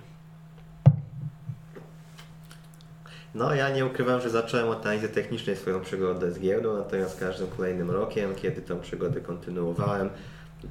No, 3.35 3.55
ja 3.55 3.69
nie 3.69 3.85
ukrywam, 3.85 4.21
że 4.21 4.29
zacząłem 4.29 4.69
od 4.69 4.85
analizy 4.85 5.09
technicznej 5.09 5.55
swoją 5.55 5.81
przygodę 5.81 6.31
z 6.31 6.39
giełdą, 6.39 6.77
natomiast 6.77 7.19
każdym 7.19 7.47
kolejnym 7.47 7.91
rokiem, 7.91 8.35
kiedy 8.35 8.61
tę 8.61 8.81
przygodę 8.81 9.21
kontynuowałem, 9.21 10.09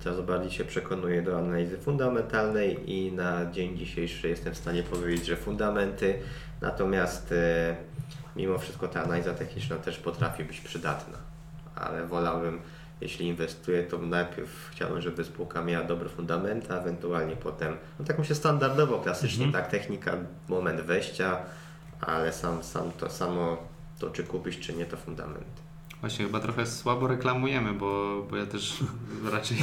coraz 0.00 0.20
bardziej 0.20 0.50
się 0.50 0.64
przekonuję 0.64 1.22
do 1.22 1.38
analizy 1.38 1.76
fundamentalnej 1.78 2.90
i 2.92 3.12
na 3.12 3.50
dzień 3.50 3.76
dzisiejszy 3.78 4.28
jestem 4.28 4.54
w 4.54 4.58
stanie 4.58 4.82
powiedzieć, 4.82 5.26
że 5.26 5.36
fundamenty, 5.36 6.18
natomiast 6.60 7.32
e, 7.32 7.76
mimo 8.36 8.58
wszystko 8.58 8.88
ta 8.88 9.02
analiza 9.04 9.34
techniczna 9.34 9.76
też 9.76 9.98
potrafi 9.98 10.44
być 10.44 10.60
przydatna, 10.60 11.18
ale 11.76 12.06
wolałbym, 12.06 12.60
jeśli 13.00 13.26
inwestuję, 13.26 13.82
to 13.82 13.98
najpierw 13.98 14.68
chciałbym, 14.70 15.00
żeby 15.00 15.24
spółka 15.24 15.62
miała 15.62 15.84
dobre 15.84 16.08
fundamenty, 16.08 16.72
a 16.72 16.76
ewentualnie 16.78 17.36
potem, 17.36 17.76
no 17.98 18.04
tak 18.04 18.18
myślę 18.18 18.36
standardowo, 18.36 18.98
klasycznie, 18.98 19.46
Mhm. 19.46 19.64
tak, 19.64 19.72
technika, 19.72 20.12
moment 20.48 20.80
wejścia, 20.80 21.36
ale 22.02 22.32
sam, 22.32 22.62
sam 22.62 22.92
to 22.92 23.10
samo, 23.10 23.56
to 23.98 24.10
czy 24.10 24.24
kupić, 24.24 24.58
czy 24.58 24.72
nie, 24.72 24.86
to 24.86 24.96
fundamenty. 24.96 25.62
Właśnie 26.00 26.24
chyba 26.24 26.40
trochę 26.40 26.66
słabo 26.66 27.08
reklamujemy, 27.08 27.72
bo, 27.72 28.22
bo 28.30 28.36
ja 28.36 28.46
też 28.46 28.80
raczej, 29.32 29.56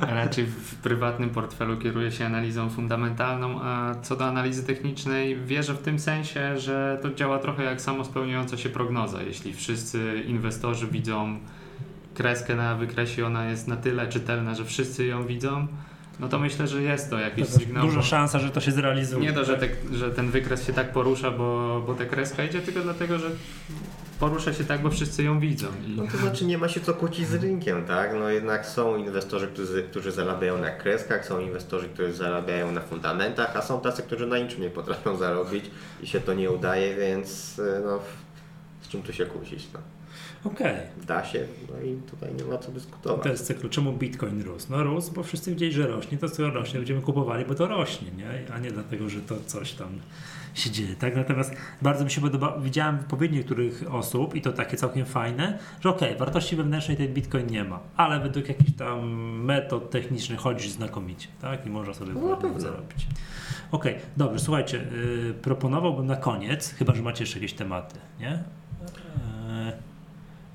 raczej 0.00 0.46
w 0.46 0.74
prywatnym 0.74 1.30
portfelu 1.30 1.76
kieruję 1.76 2.12
się 2.12 2.26
analizą 2.26 2.70
fundamentalną, 2.70 3.60
a 3.62 3.94
co 4.02 4.16
do 4.16 4.24
analizy 4.24 4.62
technicznej 4.64 5.44
wierzę 5.44 5.74
w 5.74 5.82
tym 5.82 5.98
sensie, 5.98 6.58
że 6.58 6.98
to 7.02 7.14
działa 7.14 7.38
trochę 7.38 7.64
jak 7.64 7.80
samo 7.80 8.04
spełniająca 8.04 8.56
się 8.56 8.68
prognoza. 8.68 9.22
Jeśli 9.22 9.54
wszyscy 9.54 10.22
inwestorzy 10.26 10.86
widzą 10.86 11.38
kreskę 12.14 12.56
na 12.56 12.74
wykresie, 12.74 13.26
ona 13.26 13.46
jest 13.50 13.68
na 13.68 13.76
tyle 13.76 14.08
czytelna, 14.08 14.54
że 14.54 14.64
wszyscy 14.64 15.06
ją 15.06 15.26
widzą, 15.26 15.66
no 16.20 16.28
to 16.28 16.38
myślę, 16.38 16.66
że 16.66 16.82
jest 16.82 17.10
to 17.10 17.18
jakiś 17.18 17.46
To 17.46 17.58
sygnał. 17.58 17.86
Duża 17.86 18.02
szansa, 18.02 18.38
że 18.38 18.50
to 18.50 18.60
się 18.60 18.72
zrealizuje. 18.72 19.22
nie 19.22 19.32
to, 19.32 19.44
że, 19.44 19.56
te, 19.56 19.68
że 19.92 20.10
ten 20.10 20.30
wykres 20.30 20.66
się 20.66 20.72
tak 20.72 20.92
porusza, 20.92 21.30
bo, 21.30 21.82
bo 21.86 21.94
ta 21.94 22.04
kreska 22.04 22.44
idzie, 22.44 22.60
tylko 22.60 22.80
dlatego, 22.80 23.18
że 23.18 23.30
porusza 24.20 24.52
się 24.52 24.64
tak, 24.64 24.82
bo 24.82 24.90
wszyscy 24.90 25.22
ją 25.22 25.40
widzą. 25.40 25.66
I... 25.86 25.96
No 25.96 26.06
to 26.12 26.16
znaczy 26.18 26.44
nie 26.44 26.58
ma 26.58 26.68
się 26.68 26.80
co 26.80 26.94
kłócić 26.94 27.28
z 27.28 27.34
rynkiem, 27.34 27.84
tak? 27.84 28.14
No 28.14 28.28
jednak 28.28 28.66
są 28.66 28.96
inwestorzy, 28.96 29.46
którzy, 29.46 29.82
którzy 29.82 30.12
zarabiają 30.12 30.58
na 30.58 30.70
kreskach, 30.70 31.26
są 31.26 31.40
inwestorzy, 31.40 31.88
którzy 31.88 32.12
zarabiają 32.12 32.72
na 32.72 32.80
fundamentach, 32.80 33.56
a 33.56 33.62
są 33.62 33.80
tacy, 33.80 34.02
którzy 34.02 34.26
na 34.26 34.38
niczym 34.38 34.60
nie 34.62 34.70
potrafią 34.70 35.16
zarobić 35.16 35.64
i 36.02 36.06
się 36.06 36.20
to 36.20 36.34
nie 36.34 36.50
udaje, 36.50 36.96
więc 36.96 37.58
y, 37.58 37.82
no 37.84 37.98
z 38.82 38.88
czym 38.88 39.02
tu 39.02 39.12
się 39.12 39.26
kłócić, 39.26 39.68
no. 39.74 39.80
Okej. 40.44 40.76
Da 41.06 41.24
się, 41.24 41.46
no 41.70 41.82
i 41.86 41.96
tutaj 42.10 42.34
nie 42.34 42.44
ma 42.44 42.58
co 42.58 42.72
dyskutować. 42.72 43.22
To 43.22 43.28
jest 43.28 43.46
cyklu. 43.46 43.68
Czemu 43.68 43.92
Bitcoin 43.92 44.42
rósł? 44.42 44.66
No 44.70 44.82
rósł, 44.82 45.12
bo 45.12 45.22
wszyscy 45.22 45.50
widzieli, 45.50 45.72
że 45.72 45.86
rośnie, 45.86 46.18
to 46.18 46.28
co 46.28 46.50
rośnie, 46.50 46.78
będziemy 46.78 47.00
kupowali, 47.00 47.44
bo 47.44 47.54
to 47.54 47.66
rośnie, 47.68 48.08
nie? 48.10 48.52
A 48.54 48.58
nie 48.58 48.70
dlatego, 48.70 49.08
że 49.08 49.20
to 49.20 49.34
coś 49.46 49.72
tam 49.72 49.88
się 50.54 50.70
dzieje, 50.70 50.94
tak? 50.96 51.16
Natomiast 51.16 51.54
bardzo 51.82 52.04
mi 52.04 52.10
się 52.10 52.20
podoba, 52.20 52.58
widziałem 52.60 52.98
wypowiedzi 52.98 53.34
niektórych 53.34 53.84
osób 53.94 54.34
i 54.34 54.42
to 54.42 54.52
takie 54.52 54.76
całkiem 54.76 55.06
fajne, 55.06 55.58
że 55.80 55.90
okej, 55.90 56.16
wartości 56.16 56.56
wewnętrznej 56.56 56.96
ten 56.96 57.14
Bitcoin 57.14 57.46
nie 57.46 57.64
ma, 57.64 57.80
ale 57.96 58.20
według 58.20 58.48
jakichś 58.48 58.72
tam 58.72 59.10
metod 59.44 59.90
technicznych 59.90 60.40
chodzi 60.40 60.70
znakomicie, 60.70 61.28
tak? 61.40 61.66
I 61.66 61.70
można 61.70 61.94
sobie 61.94 62.12
No, 62.12 62.20
zarobić. 62.60 63.06
Okej, 63.72 63.94
dobrze, 64.16 64.38
słuchajcie, 64.38 64.76
yy, 64.76 65.34
proponowałbym 65.42 66.06
na 66.06 66.16
koniec, 66.16 66.74
chyba, 66.74 66.94
że 66.94 67.02
macie 67.02 67.22
jeszcze 67.22 67.38
jakieś 67.38 67.52
tematy, 67.52 67.96
nie? 68.20 68.44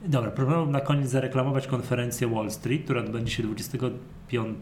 Dobra, 0.05 0.31
próbowałem 0.31 0.71
na 0.71 0.81
koniec 0.81 1.09
zareklamować 1.09 1.67
konferencję 1.67 2.27
Wall 2.27 2.51
Street, 2.51 2.83
która 2.83 3.01
odbędzie 3.01 3.31
się 3.31 3.43
25 3.43 4.57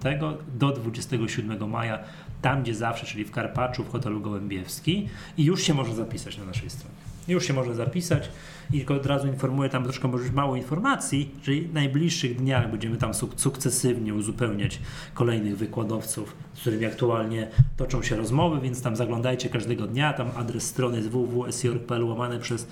do 0.57 0.71
27 0.71 1.69
maja, 1.69 1.99
tam 2.41 2.63
gdzie 2.63 2.75
zawsze, 2.75 3.05
czyli 3.05 3.25
w 3.25 3.31
Karpaczu, 3.31 3.83
w 3.83 3.89
hotelu 3.89 4.21
Gołębiewski 4.21 5.09
i 5.37 5.45
już 5.45 5.63
się 5.63 5.73
można 5.73 5.95
zapisać 5.95 6.37
na 6.37 6.45
naszej 6.45 6.69
stronie. 6.69 6.95
Już 7.27 7.45
się 7.45 7.53
można 7.53 7.73
zapisać 7.73 8.29
i 8.73 8.77
tylko 8.77 8.93
od 8.93 9.05
razu 9.05 9.27
informuję, 9.27 9.69
tam 9.69 9.83
troszkę 9.83 10.07
może 10.07 10.23
już 10.23 10.33
mało 10.33 10.55
informacji, 10.55 11.31
że 11.43 11.51
w 11.51 11.73
najbliższych 11.73 12.35
dniach 12.35 12.71
będziemy 12.71 12.97
tam 12.97 13.11
suk- 13.11 13.33
sukcesywnie 13.35 14.13
uzupełniać 14.13 14.79
kolejnych 15.13 15.57
wykładowców, 15.57 16.35
z 16.53 16.61
którymi 16.61 16.85
aktualnie 16.85 17.47
toczą 17.77 18.03
się 18.03 18.15
rozmowy, 18.15 18.61
więc 18.61 18.81
tam 18.81 18.95
zaglądajcie 18.95 19.49
każdego 19.49 19.87
dnia, 19.87 20.13
tam 20.13 20.31
adres 20.35 20.63
strony 20.63 20.97
jest 20.97 21.09
www.sjorg.pl 21.09 22.03
łamane 22.03 22.39
przez 22.39 22.67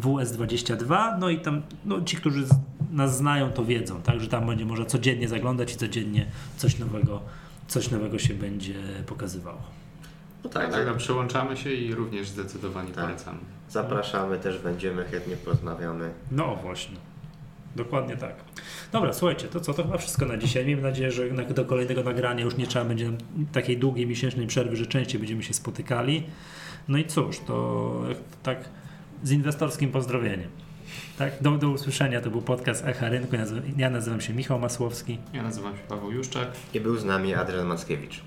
WS22, 0.00 1.18
no 1.18 1.28
i 1.30 1.40
tam 1.40 1.62
no, 1.84 2.02
ci, 2.02 2.16
którzy 2.16 2.46
nas 2.92 3.16
znają, 3.16 3.50
to 3.52 3.64
wiedzą, 3.64 4.02
tak, 4.02 4.20
że 4.20 4.28
tam 4.28 4.46
będzie 4.46 4.64
można 4.64 4.84
codziennie 4.84 5.28
zaglądać 5.28 5.72
i 5.72 5.76
codziennie 5.76 6.26
coś 6.56 6.78
nowego, 6.78 7.20
coś 7.68 7.90
nowego 7.90 8.18
się 8.18 8.34
będzie 8.34 8.74
pokazywało. 9.06 9.62
No 10.44 10.50
Tak, 10.50 10.72
tak, 10.72 10.86
tak, 10.86 10.96
przyłączamy 10.96 11.56
się 11.56 11.72
i 11.72 11.94
również 11.94 12.28
zdecydowanie 12.28 12.90
Tak. 12.92 13.04
polecamy. 13.04 13.38
Zapraszamy, 13.70 14.38
też 14.38 14.58
będziemy, 14.58 15.04
chętnie 15.04 15.36
porozmawiamy. 15.36 16.10
No 16.30 16.56
właśnie. 16.56 16.96
Dokładnie 17.76 18.16
tak. 18.16 18.34
Dobra, 18.92 19.12
słuchajcie, 19.12 19.48
to 19.48 19.60
co, 19.60 19.74
to 19.74 19.82
chyba 19.82 19.98
wszystko 19.98 20.26
na 20.26 20.36
dzisiaj. 20.36 20.66
Miejmy 20.66 20.82
nadzieję, 20.82 21.10
że 21.12 21.30
do 21.30 21.64
kolejnego 21.64 22.02
nagrania 22.02 22.44
już 22.44 22.56
nie 22.56 22.66
trzeba 22.66 22.84
będzie 22.84 23.12
takiej 23.52 23.76
długiej 23.78 24.06
miesięcznej 24.06 24.46
przerwy, 24.46 24.76
że 24.76 24.86
częściej 24.86 25.18
będziemy 25.20 25.42
się 25.42 25.54
spotykali. 25.54 26.22
No 26.88 26.98
i 26.98 27.04
cóż, 27.04 27.40
to 27.46 28.02
jak- 28.08 28.18
tak 28.42 28.68
z 29.22 29.32
inwestorskim 29.32 29.92
pozdrowieniem. 29.92 30.50
Tak, 31.18 31.32
do, 31.40 31.50
do 31.50 31.70
usłyszenia. 31.70 32.20
To 32.20 32.30
był 32.30 32.42
podcast 32.42 32.86
Echa 32.86 33.08
Rynku. 33.08 33.34
Ja 33.34 33.40
nazywam, 33.40 33.62
ja 33.76 33.90
nazywam 33.90 34.20
się 34.20 34.34
Michał 34.34 34.58
Masłowski. 34.58 35.18
Ja 35.32 35.42
nazywam 35.42 35.76
się 35.76 35.82
Paweł 35.88 36.10
Juszczak. 36.12 36.48
I 36.74 36.80
był 36.80 36.96
z 36.96 37.04
nami 37.04 37.34
Adrian 37.34 37.66
Mackiewicz. 37.66 38.22